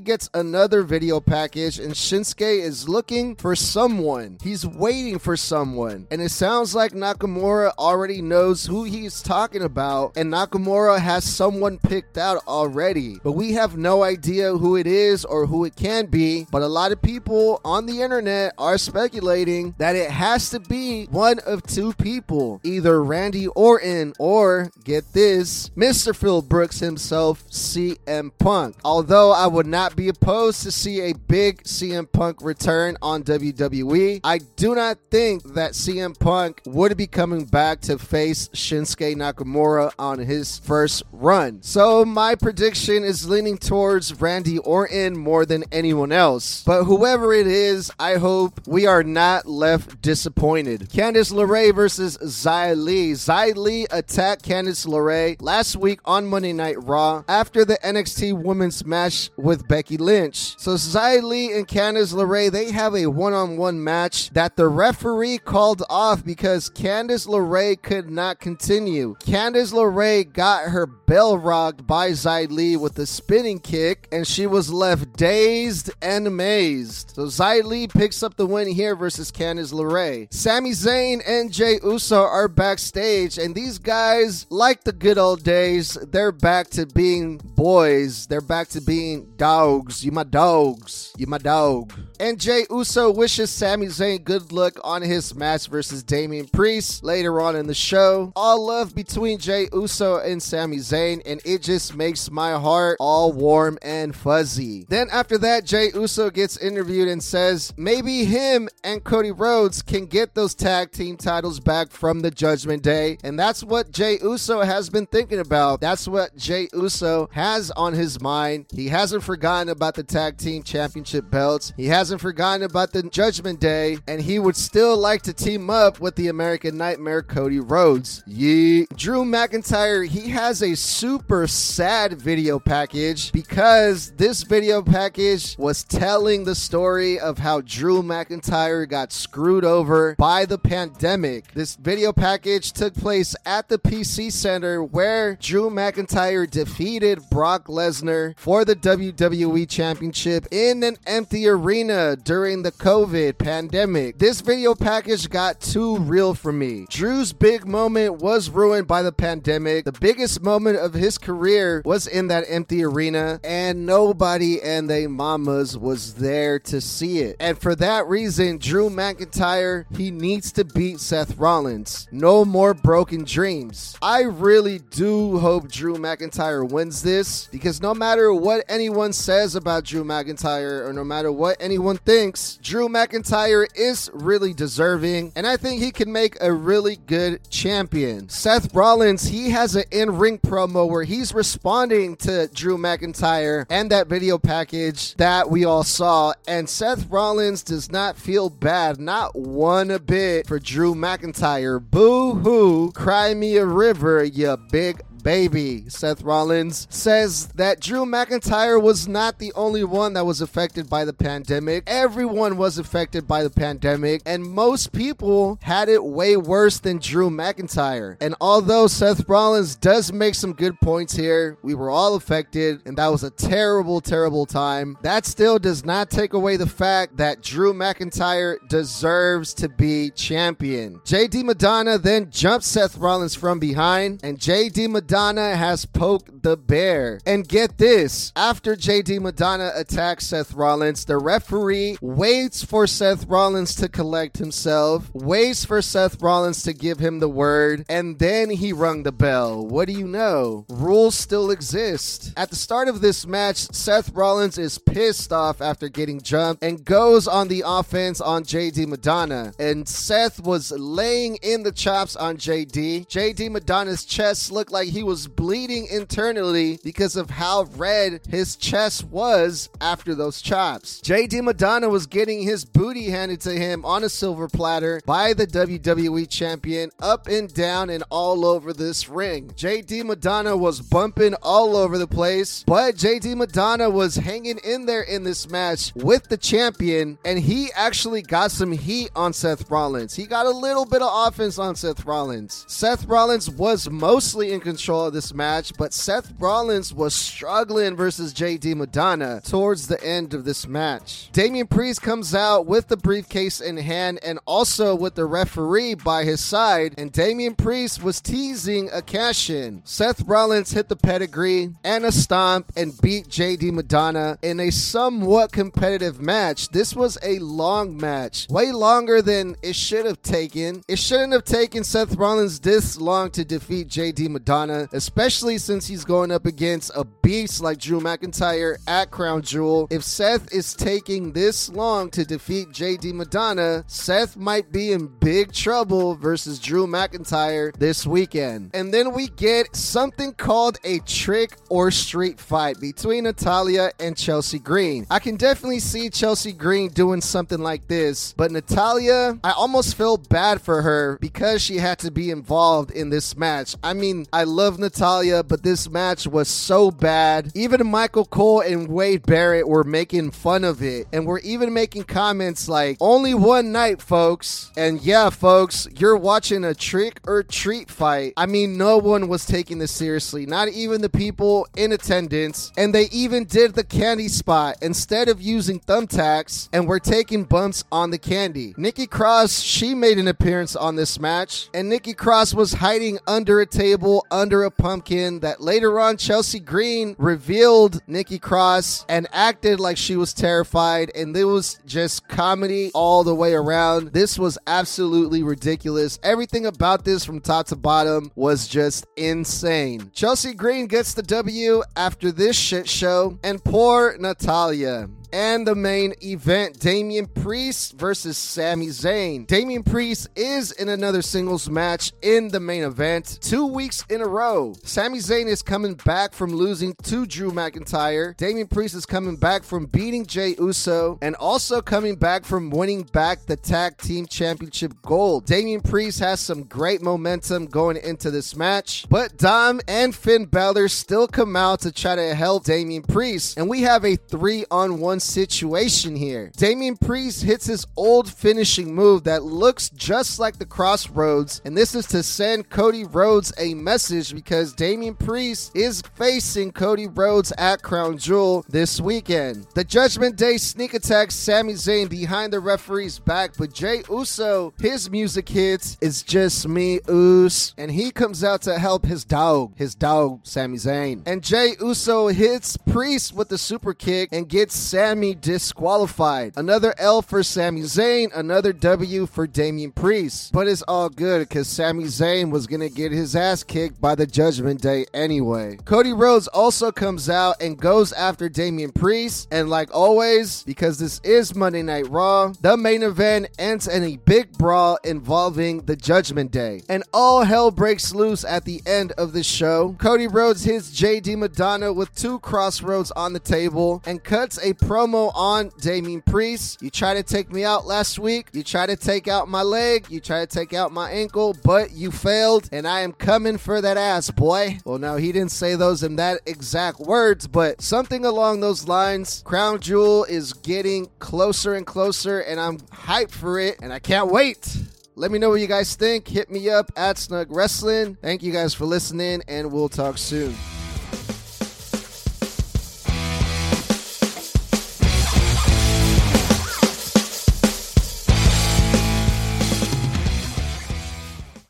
gets 0.00 0.28
another 0.34 0.82
video 0.82 1.20
package, 1.20 1.78
and 1.78 1.94
Shinsuke 1.94 2.60
is 2.60 2.88
looking 2.88 3.36
for 3.36 3.54
someone. 3.54 4.38
He's 4.42 4.66
waiting 4.66 5.18
for 5.18 5.36
someone. 5.36 6.06
And 6.10 6.20
it 6.20 6.30
sounds 6.30 6.74
like 6.74 6.81
Nakamura 6.90 7.72
already 7.78 8.20
knows 8.20 8.66
who 8.66 8.82
he's 8.82 9.22
talking 9.22 9.62
about, 9.62 10.16
and 10.16 10.32
Nakamura 10.32 10.98
has 10.98 11.22
someone 11.22 11.78
picked 11.78 12.18
out 12.18 12.42
already. 12.48 13.20
But 13.22 13.32
we 13.32 13.52
have 13.52 13.76
no 13.76 14.02
idea 14.02 14.56
who 14.56 14.74
it 14.74 14.88
is 14.88 15.24
or 15.24 15.46
who 15.46 15.64
it 15.64 15.76
can 15.76 16.06
be. 16.06 16.46
But 16.50 16.62
a 16.62 16.66
lot 16.66 16.90
of 16.90 17.00
people 17.00 17.60
on 17.64 17.86
the 17.86 18.02
internet 18.02 18.54
are 18.58 18.76
speculating 18.76 19.74
that 19.78 19.94
it 19.94 20.10
has 20.10 20.50
to 20.50 20.58
be 20.58 21.06
one 21.06 21.38
of 21.46 21.62
two 21.62 21.92
people 21.92 22.60
either 22.64 23.02
Randy 23.02 23.46
Orton 23.48 24.12
or, 24.18 24.70
get 24.84 25.12
this, 25.12 25.68
Mr. 25.70 26.14
Phil 26.14 26.42
Brooks 26.42 26.80
himself, 26.80 27.44
CM 27.48 28.30
Punk. 28.38 28.76
Although 28.84 29.32
I 29.32 29.46
would 29.46 29.66
not 29.66 29.94
be 29.94 30.08
opposed 30.08 30.62
to 30.62 30.72
see 30.72 31.00
a 31.02 31.12
big 31.14 31.62
CM 31.64 32.10
Punk 32.10 32.42
return 32.42 32.96
on 33.02 33.22
WWE, 33.22 34.20
I 34.24 34.38
do 34.56 34.74
not 34.74 34.98
think 35.10 35.42
that 35.54 35.72
CM 35.72 36.18
Punk 36.18 36.62
would 36.72 36.96
be 36.96 37.06
coming 37.06 37.44
back 37.44 37.80
to 37.82 37.98
face 37.98 38.48
Shinsuke 38.48 39.14
Nakamura 39.14 39.92
on 39.98 40.18
his 40.18 40.58
first 40.58 41.02
run. 41.12 41.62
So 41.62 42.04
my 42.04 42.34
prediction 42.34 43.04
is 43.04 43.28
leaning 43.28 43.58
towards 43.58 44.20
Randy 44.20 44.58
Orton 44.58 45.16
more 45.16 45.44
than 45.44 45.64
anyone 45.70 46.12
else. 46.12 46.62
But 46.64 46.84
whoever 46.84 47.32
it 47.34 47.46
is, 47.46 47.90
I 47.98 48.14
hope 48.14 48.60
we 48.66 48.86
are 48.86 49.02
not 49.02 49.46
left 49.46 50.00
disappointed. 50.00 50.88
Candice 50.88 51.32
LeRae 51.32 51.74
versus 51.74 52.16
Xia 52.18 52.76
Li. 52.76 53.12
Xia 53.12 53.54
Li 53.54 53.86
attacked 53.90 54.44
Candice 54.44 54.86
LeRae 54.86 55.36
last 55.40 55.76
week 55.76 56.00
on 56.04 56.26
Monday 56.26 56.52
Night 56.52 56.82
Raw 56.82 57.22
after 57.28 57.64
the 57.64 57.78
NXT 57.84 58.42
Women's 58.42 58.84
match 58.86 59.30
with 59.36 59.68
Becky 59.68 59.98
Lynch. 59.98 60.58
So 60.58 60.72
Xia 60.72 61.22
Li 61.22 61.52
and 61.52 61.68
Candice 61.68 62.14
LeRae, 62.14 62.50
they 62.50 62.70
have 62.70 62.94
a 62.94 63.06
one-on-one 63.06 63.82
match 63.82 64.30
that 64.30 64.56
the 64.56 64.68
referee 64.68 65.38
called 65.38 65.82
off 65.90 66.24
because 66.24 66.61
Candice 66.70 67.26
LeRae 67.26 67.80
could 67.80 68.10
not 68.10 68.40
continue. 68.40 69.14
Candice 69.20 69.72
LeRae 69.72 70.32
got 70.32 70.70
her 70.70 70.86
bell 70.86 71.38
rocked 71.38 71.86
by 71.86 72.10
Li 72.50 72.76
with 72.76 72.98
a 72.98 73.06
spinning 73.06 73.58
kick, 73.58 74.08
and 74.12 74.26
she 74.26 74.46
was 74.46 74.72
left 74.72 75.16
dazed 75.16 75.90
and 76.00 76.26
amazed. 76.26 77.14
So 77.14 77.44
Li 77.64 77.88
picks 77.88 78.22
up 78.22 78.36
the 78.36 78.46
win 78.46 78.68
here 78.68 78.96
versus 78.96 79.32
Candice 79.32 79.72
LeRae. 79.72 80.32
Sami 80.32 80.70
Zayn 80.70 81.22
and 81.26 81.52
Jey 81.52 81.78
Uso 81.82 82.22
are 82.22 82.48
backstage, 82.48 83.38
and 83.38 83.54
these 83.54 83.78
guys, 83.78 84.46
like 84.50 84.84
the 84.84 84.92
good 84.92 85.18
old 85.18 85.42
days, 85.42 85.94
they're 86.10 86.32
back 86.32 86.68
to 86.70 86.86
being 86.86 87.38
boys. 87.38 88.26
They're 88.26 88.40
back 88.40 88.68
to 88.68 88.80
being 88.80 89.32
dogs. 89.36 90.04
You 90.04 90.12
my 90.12 90.24
dogs. 90.24 91.12
You 91.16 91.26
my 91.26 91.38
dog. 91.38 91.92
And 92.22 92.38
Jey 92.38 92.66
Uso 92.70 93.10
wishes 93.10 93.50
Sami 93.50 93.86
Zayn 93.86 94.22
good 94.22 94.52
luck 94.52 94.74
on 94.84 95.02
his 95.02 95.34
match 95.34 95.66
versus 95.66 96.04
Damian 96.04 96.46
Priest 96.46 97.02
later 97.02 97.40
on 97.40 97.56
in 97.56 97.66
the 97.66 97.74
show. 97.74 98.32
All 98.36 98.64
love 98.64 98.94
between 98.94 99.38
Jey 99.40 99.66
Uso 99.72 100.20
and 100.20 100.40
Sami 100.40 100.76
Zayn, 100.76 101.20
and 101.26 101.40
it 101.44 101.62
just 101.62 101.96
makes 101.96 102.30
my 102.30 102.52
heart 102.52 102.96
all 103.00 103.32
warm 103.32 103.76
and 103.82 104.14
fuzzy. 104.14 104.86
Then 104.88 105.08
after 105.10 105.36
that, 105.38 105.64
Jey 105.64 105.90
Uso 105.92 106.30
gets 106.30 106.56
interviewed 106.58 107.08
and 107.08 107.20
says 107.20 107.74
maybe 107.76 108.24
him 108.24 108.68
and 108.84 109.02
Cody 109.02 109.32
Rhodes 109.32 109.82
can 109.82 110.06
get 110.06 110.36
those 110.36 110.54
tag 110.54 110.92
team 110.92 111.16
titles 111.16 111.58
back 111.58 111.90
from 111.90 112.20
the 112.20 112.30
Judgment 112.30 112.84
Day. 112.84 113.18
And 113.24 113.36
that's 113.36 113.64
what 113.64 113.90
Jey 113.90 114.18
Uso 114.22 114.60
has 114.60 114.88
been 114.88 115.06
thinking 115.06 115.40
about. 115.40 115.80
That's 115.80 116.06
what 116.06 116.36
Jey 116.36 116.68
Uso 116.72 117.28
has 117.32 117.72
on 117.72 117.94
his 117.94 118.20
mind. 118.20 118.66
He 118.72 118.90
hasn't 118.90 119.24
forgotten 119.24 119.70
about 119.70 119.96
the 119.96 120.04
tag 120.04 120.36
team 120.36 120.62
championship 120.62 121.28
belts. 121.28 121.72
He 121.76 121.86
hasn't 121.86 122.11
forgotten 122.18 122.62
about 122.62 122.92
the 122.92 123.02
Judgment 123.02 123.60
Day, 123.60 123.98
and 124.06 124.20
he 124.20 124.38
would 124.38 124.56
still 124.56 124.96
like 124.96 125.22
to 125.22 125.32
team 125.32 125.70
up 125.70 126.00
with 126.00 126.16
the 126.16 126.28
American 126.28 126.76
Nightmare 126.76 127.22
Cody 127.22 127.60
Rhodes. 127.60 128.22
Yee. 128.26 128.86
Drew 128.96 129.24
McIntyre, 129.24 130.06
he 130.06 130.30
has 130.30 130.62
a 130.62 130.74
super 130.74 131.46
sad 131.46 132.20
video 132.20 132.58
package 132.58 133.32
because 133.32 134.12
this 134.12 134.42
video 134.42 134.82
package 134.82 135.56
was 135.58 135.84
telling 135.84 136.44
the 136.44 136.54
story 136.54 137.18
of 137.18 137.38
how 137.38 137.60
Drew 137.60 138.02
McIntyre 138.02 138.88
got 138.88 139.12
screwed 139.12 139.64
over 139.64 140.14
by 140.16 140.44
the 140.44 140.58
pandemic. 140.58 141.52
This 141.52 141.76
video 141.76 142.12
package 142.12 142.72
took 142.72 142.94
place 142.94 143.34
at 143.46 143.68
the 143.68 143.78
PC 143.78 144.32
Center 144.32 144.82
where 144.82 145.36
Drew 145.36 145.70
McIntyre 145.70 146.50
defeated 146.50 147.20
Brock 147.30 147.66
Lesnar 147.66 148.34
for 148.38 148.64
the 148.64 148.76
WWE 148.76 149.68
Championship 149.68 150.46
in 150.50 150.82
an 150.82 150.96
empty 151.06 151.46
arena 151.48 152.01
during 152.24 152.62
the 152.62 152.72
COVID 152.72 153.38
pandemic. 153.38 154.18
This 154.18 154.40
video 154.40 154.74
package 154.74 155.28
got 155.28 155.60
too 155.60 155.98
real 155.98 156.34
for 156.34 156.52
me. 156.52 156.86
Drew's 156.90 157.32
big 157.32 157.66
moment 157.66 158.20
was 158.20 158.50
ruined 158.50 158.86
by 158.86 159.02
the 159.02 159.12
pandemic. 159.12 159.84
The 159.84 159.92
biggest 159.92 160.42
moment 160.42 160.78
of 160.78 160.94
his 160.94 161.18
career 161.18 161.82
was 161.84 162.06
in 162.06 162.28
that 162.28 162.44
empty 162.48 162.84
arena, 162.84 163.40
and 163.44 163.86
nobody 163.86 164.60
and 164.60 164.88
they 164.90 165.06
mamas 165.06 165.78
was 165.78 166.14
there 166.14 166.58
to 166.58 166.80
see 166.80 167.20
it. 167.20 167.36
And 167.38 167.58
for 167.58 167.74
that 167.76 168.06
reason, 168.06 168.58
Drew 168.58 168.90
McIntyre, 168.90 169.84
he 169.96 170.10
needs 170.10 170.52
to 170.52 170.64
beat 170.64 171.00
Seth 171.00 171.38
Rollins. 171.38 172.08
No 172.10 172.44
more 172.44 172.74
broken 172.74 173.24
dreams. 173.24 173.96
I 174.02 174.22
really 174.22 174.78
do 174.78 175.38
hope 175.38 175.70
Drew 175.70 175.96
McIntyre 175.96 176.68
wins 176.68 177.02
this 177.02 177.46
because 177.46 177.80
no 177.80 177.94
matter 177.94 178.32
what 178.32 178.64
anyone 178.68 179.12
says 179.12 179.54
about 179.54 179.84
Drew 179.84 180.04
McIntyre 180.04 180.86
or 180.86 180.92
no 180.92 181.04
matter 181.04 181.30
what 181.30 181.56
anyone 181.60 181.81
thinks, 181.98 182.58
Drew 182.62 182.88
McIntyre 182.88 183.66
is 183.74 184.10
really 184.14 184.54
deserving 184.54 185.32
and 185.36 185.46
I 185.46 185.56
think 185.56 185.82
he 185.82 185.90
can 185.90 186.12
make 186.12 186.36
a 186.40 186.52
really 186.52 186.96
good 186.96 187.48
champion. 187.50 188.28
Seth 188.28 188.74
Rollins, 188.74 189.24
he 189.24 189.50
has 189.50 189.74
an 189.74 189.84
in 189.90 190.16
ring 190.16 190.38
promo 190.38 190.88
where 190.88 191.04
he's 191.04 191.34
responding 191.34 192.16
to 192.16 192.48
Drew 192.48 192.78
McIntyre 192.78 193.66
and 193.68 193.90
that 193.90 194.06
video 194.06 194.38
package 194.38 195.14
that 195.16 195.50
we 195.50 195.64
all 195.64 195.84
saw, 195.84 196.32
and 196.46 196.68
Seth 196.68 197.08
Rollins 197.10 197.62
does 197.62 197.90
not 197.90 198.16
feel 198.16 198.48
bad, 198.48 199.00
not 199.00 199.34
one 199.34 199.96
bit, 200.06 200.46
for 200.46 200.58
Drew 200.58 200.94
McIntyre. 200.94 201.82
Boo 201.82 202.34
hoo, 202.34 202.92
cry 202.92 203.34
me 203.34 203.56
a 203.56 203.66
river, 203.66 204.24
you 204.24 204.56
big 204.70 205.00
baby. 205.22 205.88
Seth 205.88 206.22
Rollins 206.22 206.86
says 206.90 207.48
that 207.54 207.80
Drew 207.80 208.04
McIntyre 208.04 208.80
was 208.80 209.06
not 209.06 209.38
the 209.38 209.52
only 209.54 209.84
one 209.84 210.14
that 210.14 210.26
was 210.26 210.40
affected 210.40 210.88
by 210.90 211.04
the 211.04 211.12
pandemic. 211.12 211.84
Everyone 211.86 212.56
was 212.56 212.78
affected 212.78 213.26
by 213.28 213.42
the 213.42 213.50
pandemic, 213.50 214.22
and 214.26 214.42
most 214.44 214.92
people 214.92 215.58
had 215.62 215.88
it 215.88 216.04
way 216.04 216.36
worse 216.36 216.78
than 216.78 216.98
Drew 216.98 217.30
McIntyre. 217.30 218.16
And 218.20 218.34
although 218.40 218.86
Seth 218.86 219.28
Rollins 219.28 219.76
does 219.76 220.12
make 220.12 220.34
some 220.34 220.52
good 220.52 220.80
points 220.80 221.14
here, 221.14 221.58
we 221.62 221.74
were 221.74 221.90
all 221.90 222.14
affected, 222.14 222.82
and 222.84 222.96
that 222.98 223.08
was 223.08 223.22
a 223.22 223.30
terrible, 223.30 224.00
terrible 224.00 224.46
time. 224.46 224.96
That 225.02 225.26
still 225.26 225.58
does 225.58 225.84
not 225.84 226.10
take 226.10 226.32
away 226.32 226.56
the 226.56 226.66
fact 226.66 227.16
that 227.18 227.42
Drew 227.42 227.72
McIntyre 227.72 228.56
deserves 228.68 229.54
to 229.54 229.68
be 229.68 230.10
champion. 230.10 231.00
JD 231.04 231.44
McDonagh 231.44 232.02
then 232.02 232.30
jumps 232.30 232.66
Seth 232.66 232.96
Rollins 232.96 233.34
from 233.34 233.58
behind, 233.58 234.20
and 234.24 234.38
JD 234.38 234.88
McDonagh 234.88 235.11
has 235.12 235.84
poked 235.84 236.42
the 236.42 236.56
bear. 236.56 237.20
And 237.26 237.46
get 237.46 237.78
this 237.78 238.32
after 238.34 238.74
JD 238.74 239.20
McDonagh 239.20 239.78
attacks 239.78 240.26
Seth 240.26 240.54
Rollins, 240.54 241.04
the 241.04 241.18
referee 241.18 241.98
waits 242.00 242.64
for 242.64 242.86
Seth 242.86 243.26
Rollins 243.26 243.74
to 243.76 243.88
collect 243.88 244.38
himself, 244.38 245.10
waits 245.14 245.64
for 245.64 245.82
Seth 245.82 246.22
Rollins 246.22 246.62
to 246.62 246.72
give 246.72 246.98
him 246.98 247.20
the 247.20 247.28
word, 247.28 247.84
and 247.88 248.18
then 248.18 248.50
he 248.50 248.72
rung 248.72 249.02
the 249.02 249.12
bell. 249.12 249.66
What 249.66 249.88
do 249.88 249.94
you 249.94 250.06
know? 250.06 250.64
Rules 250.68 251.14
still 251.14 251.50
exist. 251.50 252.32
At 252.36 252.50
the 252.50 252.56
start 252.56 252.88
of 252.88 253.00
this 253.00 253.26
match, 253.26 253.56
Seth 253.56 254.12
Rollins 254.12 254.58
is 254.58 254.78
pissed 254.78 255.32
off 255.32 255.60
after 255.60 255.88
getting 255.88 256.20
jumped 256.20 256.62
and 256.62 256.84
goes 256.84 257.28
on 257.28 257.48
the 257.48 257.62
offense 257.66 258.20
on 258.20 258.44
JD 258.44 258.86
McDonagh. 258.86 259.58
And 259.58 259.86
Seth 259.86 260.40
was 260.40 260.72
laying 260.72 261.36
in 261.36 261.62
the 261.62 261.72
chops 261.72 262.16
on 262.16 262.36
JD. 262.36 263.08
JD 263.08 263.56
McDonagh's 263.56 264.04
chest 264.04 264.50
looked 264.50 264.72
like 264.72 264.88
he 264.88 265.01
was 265.02 265.28
bleeding 265.28 265.86
internally 265.90 266.78
because 266.84 267.16
of 267.16 267.30
how 267.30 267.64
red 267.76 268.20
his 268.28 268.56
chest 268.56 269.04
was 269.04 269.68
after 269.80 270.14
those 270.14 270.42
chops. 270.42 271.00
JD 271.02 271.40
McDonagh 271.42 271.90
was 271.90 272.06
getting 272.06 272.42
his 272.42 272.64
booty 272.64 273.10
handed 273.10 273.40
to 273.42 273.52
him 273.52 273.84
on 273.84 274.04
a 274.04 274.08
silver 274.08 274.48
platter 274.48 275.00
by 275.06 275.32
the 275.32 275.46
WWE 275.46 276.28
champion 276.28 276.90
up 277.00 277.26
and 277.26 277.52
down 277.52 277.90
and 277.90 278.04
all 278.10 278.44
over 278.44 278.72
this 278.72 279.08
ring. 279.08 279.48
JD 279.50 280.02
McDonagh 280.02 280.58
was 280.58 280.80
bumping 280.80 281.34
all 281.42 281.76
over 281.76 281.98
the 281.98 282.06
place, 282.06 282.64
but 282.66 282.94
JD 282.94 283.34
McDonagh 283.34 283.92
was 283.92 284.16
hanging 284.16 284.58
in 284.64 284.86
there 284.86 285.02
in 285.02 285.24
this 285.24 285.48
match 285.50 285.92
with 285.94 286.28
the 286.28 286.36
champion, 286.36 287.18
and 287.24 287.38
he 287.38 287.70
actually 287.74 288.22
got 288.22 288.50
some 288.50 288.72
heat 288.72 289.10
on 289.16 289.32
Seth 289.32 289.70
Rollins. 289.70 290.14
He 290.14 290.26
got 290.26 290.46
a 290.46 290.50
little 290.50 290.84
bit 290.84 291.02
of 291.02 291.10
offense 291.12 291.58
on 291.58 291.74
Seth 291.76 292.04
Rollins. 292.04 292.64
Seth 292.68 293.06
Rollins 293.06 293.50
was 293.50 293.90
mostly 293.90 294.52
in 294.52 294.60
control 294.60 294.91
of 295.00 295.12
this 295.12 295.34
match, 295.34 295.72
but 295.78 295.92
Seth 295.92 296.32
Rollins 296.38 296.92
was 296.92 297.14
struggling 297.14 297.96
versus 297.96 298.32
JD 298.32 298.74
McDonagh 298.74 299.48
towards 299.48 299.86
the 299.86 300.02
end 300.04 300.34
of 300.34 300.44
this 300.44 300.66
match. 300.66 301.30
Damian 301.32 301.66
Priest 301.66 302.02
comes 302.02 302.34
out 302.34 302.66
with 302.66 302.88
the 302.88 302.96
briefcase 302.96 303.60
in 303.60 303.76
hand 303.76 304.20
and 304.22 304.38
also 304.46 304.94
with 304.94 305.14
the 305.14 305.24
referee 305.24 305.94
by 305.94 306.24
his 306.24 306.40
side, 306.40 306.94
and 306.98 307.12
Damian 307.12 307.54
Priest 307.54 308.02
was 308.02 308.20
teasing 308.20 308.90
a 308.92 309.02
cash 309.02 309.50
in. 309.50 309.82
Seth 309.84 310.22
Rollins 310.22 310.72
hit 310.72 310.88
the 310.88 310.96
pedigree 310.96 311.70
and 311.84 312.04
a 312.04 312.12
stomp 312.12 312.72
and 312.76 312.98
beat 313.00 313.28
JD 313.28 313.72
McDonagh 313.72 314.38
in 314.42 314.60
a 314.60 314.70
somewhat 314.70 315.52
competitive 315.52 316.20
match. 316.20 316.68
This 316.68 316.94
was 316.94 317.18
a 317.22 317.38
long 317.38 317.96
match, 317.96 318.46
way 318.48 318.72
longer 318.72 319.22
than 319.22 319.56
it 319.62 319.76
should 319.76 320.06
have 320.06 320.22
taken. 320.22 320.82
It 320.88 320.98
shouldn't 320.98 321.32
have 321.32 321.44
taken 321.44 321.84
Seth 321.84 322.16
Rollins 322.16 322.60
this 322.60 323.00
long 323.00 323.30
to 323.32 323.44
defeat 323.44 323.88
JD 323.88 324.28
McDonagh, 324.28 324.81
especially 324.92 325.58
since 325.58 325.86
he's 325.86 326.04
going 326.04 326.30
up 326.30 326.46
against 326.46 326.90
a 326.94 327.04
beast 327.04 327.62
like 327.62 327.78
Drew 327.78 328.00
McIntyre 328.00 328.76
at 328.86 329.10
Crown 329.10 329.42
Jewel. 329.42 329.86
If 329.90 330.02
Seth 330.02 330.52
is 330.52 330.74
taking 330.74 331.32
this 331.32 331.68
long 331.68 332.10
to 332.10 332.24
defeat 332.24 332.68
JD 332.68 333.12
McDonagh, 333.12 333.84
Seth 333.90 334.36
might 334.36 334.72
be 334.72 334.92
in 334.92 335.06
big 335.06 335.52
trouble 335.52 336.14
versus 336.14 336.58
Drew 336.58 336.86
McIntyre 336.86 337.74
this 337.76 338.06
weekend. 338.06 338.70
And 338.74 338.92
then 338.92 339.12
we 339.12 339.28
get 339.28 339.74
something 339.76 340.32
called 340.32 340.78
a 340.84 340.98
trick 341.00 341.56
or 341.68 341.90
street 341.90 342.40
fight 342.40 342.80
between 342.80 343.24
Natalya 343.24 343.92
and 344.00 344.16
Chelsea 344.16 344.58
Green. 344.58 345.06
I 345.10 345.18
can 345.18 345.36
definitely 345.36 345.80
see 345.80 346.10
Chelsea 346.10 346.52
Green 346.52 346.90
doing 346.90 347.20
something 347.20 347.60
like 347.60 347.88
this, 347.88 348.34
but 348.36 348.50
Natalya, 348.50 349.38
I 349.44 349.52
almost 349.52 349.96
feel 349.96 350.16
bad 350.16 350.60
for 350.60 350.82
her 350.82 351.18
because 351.20 351.62
she 351.62 351.78
had 351.78 351.98
to 352.00 352.10
be 352.10 352.30
involved 352.30 352.90
in 352.90 353.10
this 353.10 353.36
match. 353.36 353.76
I 353.82 353.92
mean, 353.92 354.26
I 354.32 354.44
love 354.44 354.71
Natalya, 354.78 355.42
but 355.42 355.62
this 355.62 355.88
match 355.88 356.26
was 356.26 356.48
so 356.48 356.90
bad. 356.90 357.52
Even 357.54 357.86
Michael 357.86 358.24
Cole 358.24 358.60
and 358.60 358.88
Wade 358.88 359.24
Barrett 359.24 359.68
were 359.68 359.84
making 359.84 360.30
fun 360.30 360.64
of 360.64 360.82
it, 360.82 361.06
and 361.12 361.26
were 361.26 361.40
even 361.40 361.72
making 361.72 362.04
comments 362.04 362.68
like, 362.68 362.96
only 363.00 363.34
one 363.34 363.72
night, 363.72 364.00
folks. 364.00 364.70
And 364.76 365.00
yeah, 365.00 365.30
folks, 365.30 365.88
you're 365.96 366.16
watching 366.16 366.64
a 366.64 366.74
trick 366.74 367.20
or 367.26 367.42
treat 367.42 367.90
fight. 367.90 368.32
I 368.36 368.46
mean, 368.46 368.76
no 368.78 368.98
one 368.98 369.28
was 369.28 369.44
taking 369.46 369.78
this 369.78 369.92
seriously, 369.92 370.46
not 370.46 370.68
even 370.68 371.00
the 371.00 371.08
people 371.08 371.66
in 371.76 371.92
attendance. 371.92 372.72
And 372.76 372.94
they 372.94 373.04
even 373.10 373.44
did 373.44 373.74
the 373.74 373.84
candy 373.84 374.28
spot 374.28 374.76
instead 374.82 375.28
of 375.28 375.40
using 375.40 375.80
thumbtacks 375.80 376.68
and 376.72 376.86
were 376.86 377.00
taking 377.00 377.44
bumps 377.44 377.84
on 377.92 378.10
the 378.10 378.18
candy. 378.18 378.74
Nikki 378.76 379.06
Cross, 379.06 379.60
she 379.60 379.94
made 379.94 380.18
an 380.18 380.28
appearance 380.28 380.76
on 380.76 380.96
this 380.96 381.18
match, 381.18 381.68
and 381.74 381.88
Nikki 381.88 382.14
Cross 382.14 382.54
was 382.54 382.74
hiding 382.74 383.18
under 383.26 383.60
a 383.60 383.66
table, 383.66 384.26
under 384.30 384.61
a 384.64 384.70
pumpkin 384.70 385.40
that 385.40 385.60
later 385.60 385.98
on 385.98 386.16
Chelsea 386.16 386.60
Green 386.60 387.14
revealed 387.18 388.00
Nikki 388.06 388.38
Cross 388.38 389.04
and 389.08 389.26
acted 389.32 389.80
like 389.80 389.96
she 389.96 390.16
was 390.16 390.32
terrified. 390.32 391.10
And 391.14 391.36
it 391.36 391.44
was 391.44 391.78
just 391.86 392.28
comedy 392.28 392.90
all 392.94 393.24
the 393.24 393.34
way 393.34 393.54
around. 393.54 394.12
This 394.12 394.38
was 394.38 394.58
absolutely 394.66 395.42
ridiculous. 395.42 396.18
Everything 396.22 396.66
about 396.66 397.04
this 397.04 397.24
from 397.24 397.40
top 397.40 397.66
to 397.66 397.76
bottom 397.76 398.30
was 398.34 398.68
just 398.68 399.06
insane. 399.16 400.10
Chelsea 400.12 400.54
Green 400.54 400.86
gets 400.86 401.14
the 401.14 401.22
W 401.22 401.82
after 401.96 402.32
this 402.32 402.56
shit 402.56 402.88
show. 402.88 403.38
And 403.42 403.62
poor 403.62 404.16
Natalya 404.18 405.08
and 405.32 405.66
the 405.66 405.74
main 405.74 406.14
event 406.22 406.78
Damian 406.78 407.26
Priest 407.26 407.94
versus 407.94 408.36
Sami 408.36 408.88
Zayn. 408.88 409.46
Damian 409.46 409.82
Priest 409.82 410.28
is 410.36 410.72
in 410.72 410.88
another 410.88 411.22
singles 411.22 411.70
match 411.70 412.12
in 412.22 412.48
the 412.48 412.60
main 412.60 412.82
event 412.82 413.38
two 413.40 413.66
weeks 413.66 414.04
in 414.10 414.20
a 414.20 414.26
row. 414.26 414.74
Sami 414.84 415.18
Zayn 415.18 415.46
is 415.46 415.62
coming 415.62 415.94
back 415.94 416.34
from 416.34 416.52
losing 416.52 416.94
to 417.04 417.26
Drew 417.26 417.50
McIntyre. 417.50 418.36
Damian 418.36 418.66
Priest 418.66 418.94
is 418.94 419.06
coming 419.06 419.36
back 419.36 419.64
from 419.64 419.86
beating 419.86 420.26
Jey 420.26 420.54
Uso 420.58 421.18
and 421.22 421.34
also 421.36 421.80
coming 421.80 422.16
back 422.16 422.44
from 422.44 422.70
winning 422.70 423.02
back 423.02 423.46
the 423.46 423.56
tag 423.56 423.96
team 423.98 424.26
championship 424.26 424.92
gold. 425.02 425.46
Damian 425.46 425.80
Priest 425.80 426.20
has 426.20 426.40
some 426.40 426.64
great 426.64 427.00
momentum 427.00 427.66
going 427.66 427.96
into 427.96 428.30
this 428.30 428.54
match, 428.56 429.06
but 429.08 429.36
Dom 429.38 429.80
and 429.88 430.14
Finn 430.14 430.44
Balor 430.44 430.88
still 430.88 431.26
come 431.26 431.56
out 431.56 431.80
to 431.80 431.92
try 431.92 432.14
to 432.16 432.34
help 432.34 432.64
Damian 432.64 433.02
Priest, 433.02 433.56
and 433.56 433.68
we 433.68 433.82
have 433.82 434.04
a 434.04 434.16
three 434.16 434.64
on 434.70 435.00
one 435.00 435.20
situation 435.22 436.16
here. 436.16 436.50
Damian 436.56 436.96
Priest 436.96 437.42
hits 437.42 437.66
his 437.66 437.86
old 437.96 438.30
finishing 438.30 438.94
move 438.94 439.24
that 439.24 439.42
looks 439.42 439.90
just 439.90 440.38
like 440.38 440.58
the 440.58 440.66
Cross 440.66 441.10
Rhodes, 441.10 441.60
and 441.64 441.76
this 441.76 441.94
is 441.94 442.06
to 442.06 442.22
send 442.22 442.70
Cody 442.70 443.04
Rhodes 443.04 443.52
a 443.58 443.74
message 443.74 444.34
because 444.34 444.72
Damian 444.72 445.14
Priest 445.14 445.76
is 445.76 446.02
facing 446.14 446.72
Cody 446.72 447.06
Rhodes 447.06 447.52
at 447.58 447.82
Crown 447.82 448.18
Jewel 448.18 448.64
this 448.68 449.00
weekend. 449.00 449.66
The 449.74 449.84
Judgment 449.84 450.36
Day 450.36 450.56
sneak 450.56 450.94
attacks 450.94 451.34
Sami 451.34 451.74
Zayn 451.74 452.08
behind 452.08 452.52
the 452.52 452.60
referee's 452.60 453.18
back, 453.18 453.52
but 453.58 453.72
Jey 453.72 454.02
Uso, 454.10 454.72
his 454.80 455.10
music 455.10 455.48
hits, 455.48 455.96
is 456.00 456.22
just 456.22 456.66
me, 456.66 457.00
Us, 457.08 457.74
and 457.78 457.90
he 457.90 458.10
comes 458.10 458.42
out 458.42 458.62
to 458.62 458.78
help 458.78 459.06
his 459.06 459.24
dog, 459.24 459.72
his 459.76 459.94
dog, 459.94 460.40
Sami 460.44 460.78
Zayn. 460.78 461.22
And 461.26 461.42
Jey 461.42 461.76
Uso 461.80 462.28
hits 462.28 462.76
Priest 462.76 463.34
with 463.34 463.48
the 463.48 463.58
super 463.58 463.94
kick 463.94 464.30
and 464.32 464.48
gets 464.48 464.74
Sami 464.74 465.11
disqualified. 465.20 466.54
Another 466.56 466.94
L 466.98 467.20
for 467.20 467.42
Sami 467.42 467.82
Zayn, 467.82 468.30
another 468.34 468.72
W 468.72 469.26
for 469.26 469.46
Damian 469.46 469.92
Priest. 469.92 470.52
But 470.52 470.68
it's 470.68 470.82
all 470.82 471.08
good 471.08 471.40
because 471.40 471.68
Sami 471.68 472.04
Zayn 472.04 472.50
was 472.50 472.66
going 472.66 472.80
to 472.80 472.88
get 472.88 473.12
his 473.12 473.36
ass 473.36 473.62
kicked 473.62 474.00
by 474.00 474.14
the 474.14 474.26
Judgment 474.26 474.80
Day 474.80 475.04
anyway. 475.12 475.76
Cody 475.84 476.12
Rhodes 476.12 476.48
also 476.48 476.90
comes 476.90 477.28
out 477.28 477.60
and 477.60 477.78
goes 477.78 478.12
after 478.12 478.48
Damian 478.48 478.92
Priest. 478.92 479.48
And 479.50 479.68
like 479.68 479.94
always, 479.94 480.62
because 480.62 480.98
this 480.98 481.20
is 481.22 481.54
Monday 481.54 481.82
Night 481.82 482.08
Raw, 482.08 482.52
the 482.60 482.76
main 482.76 483.02
event 483.02 483.48
ends 483.58 483.86
in 483.86 484.02
a 484.02 484.16
big 484.16 484.52
brawl 484.52 484.98
involving 485.04 485.82
the 485.82 485.96
Judgment 485.96 486.50
Day. 486.50 486.82
And 486.88 487.04
all 487.12 487.44
hell 487.44 487.70
breaks 487.70 488.14
loose 488.14 488.44
at 488.44 488.64
the 488.64 488.80
end 488.86 489.12
of 489.12 489.32
the 489.32 489.42
show. 489.42 489.94
Cody 489.98 490.26
Rhodes 490.26 490.64
hits 490.64 490.90
JD 490.90 491.36
McDonagh 491.36 491.94
with 491.94 492.14
two 492.14 492.38
Cross 492.40 492.82
Rhodes 492.82 493.10
on 493.12 493.32
the 493.32 493.40
table 493.40 494.02
and 494.06 494.22
cuts 494.22 494.58
a 494.62 494.72
promo 495.02 495.32
on 495.34 495.70
Damian 495.80 496.22
Priest. 496.22 496.80
You 496.82 496.90
tried 496.90 497.14
to 497.14 497.22
take 497.22 497.52
me 497.52 497.64
out 497.64 497.86
last 497.86 498.18
week. 498.18 498.48
You 498.52 498.62
tried 498.62 498.86
to 498.86 498.96
take 498.96 499.26
out 499.28 499.48
my 499.48 499.62
leg. 499.62 500.06
You 500.08 500.20
tried 500.20 500.48
to 500.48 500.58
take 500.58 500.72
out 500.72 500.92
my 500.92 501.10
ankle, 501.10 501.56
but 501.64 501.92
you 501.92 502.10
failed. 502.10 502.68
And 502.72 502.86
I 502.86 503.00
am 503.00 503.12
coming 503.12 503.58
for 503.58 503.80
that 503.80 503.96
ass, 503.96 504.30
boy. 504.30 504.78
Well, 504.84 504.98
now 504.98 505.16
he 505.16 505.32
didn't 505.32 505.50
say 505.50 505.74
those 505.74 506.02
in 506.02 506.16
that 506.16 506.40
exact 506.46 507.00
words, 507.00 507.48
but 507.48 507.80
something 507.80 508.24
along 508.24 508.60
those 508.60 508.86
lines. 508.86 509.42
Crown 509.44 509.80
Jewel 509.80 510.24
is 510.24 510.52
getting 510.52 511.08
closer 511.18 511.74
and 511.74 511.86
closer, 511.86 512.40
and 512.40 512.60
I'm 512.60 512.78
hyped 512.78 513.32
for 513.32 513.58
it, 513.58 513.78
and 513.82 513.92
I 513.92 513.98
can't 513.98 514.30
wait. 514.30 514.76
Let 515.14 515.30
me 515.30 515.38
know 515.38 515.50
what 515.50 515.60
you 515.60 515.66
guys 515.66 515.94
think. 515.94 516.28
Hit 516.28 516.50
me 516.50 516.70
up 516.70 516.90
at 516.96 517.18
Snug 517.18 517.48
Wrestling. 517.50 518.16
Thank 518.22 518.42
you 518.42 518.52
guys 518.52 518.72
for 518.72 518.86
listening, 518.86 519.42
and 519.48 519.72
we'll 519.72 519.88
talk 519.88 520.16
soon. 520.16 520.54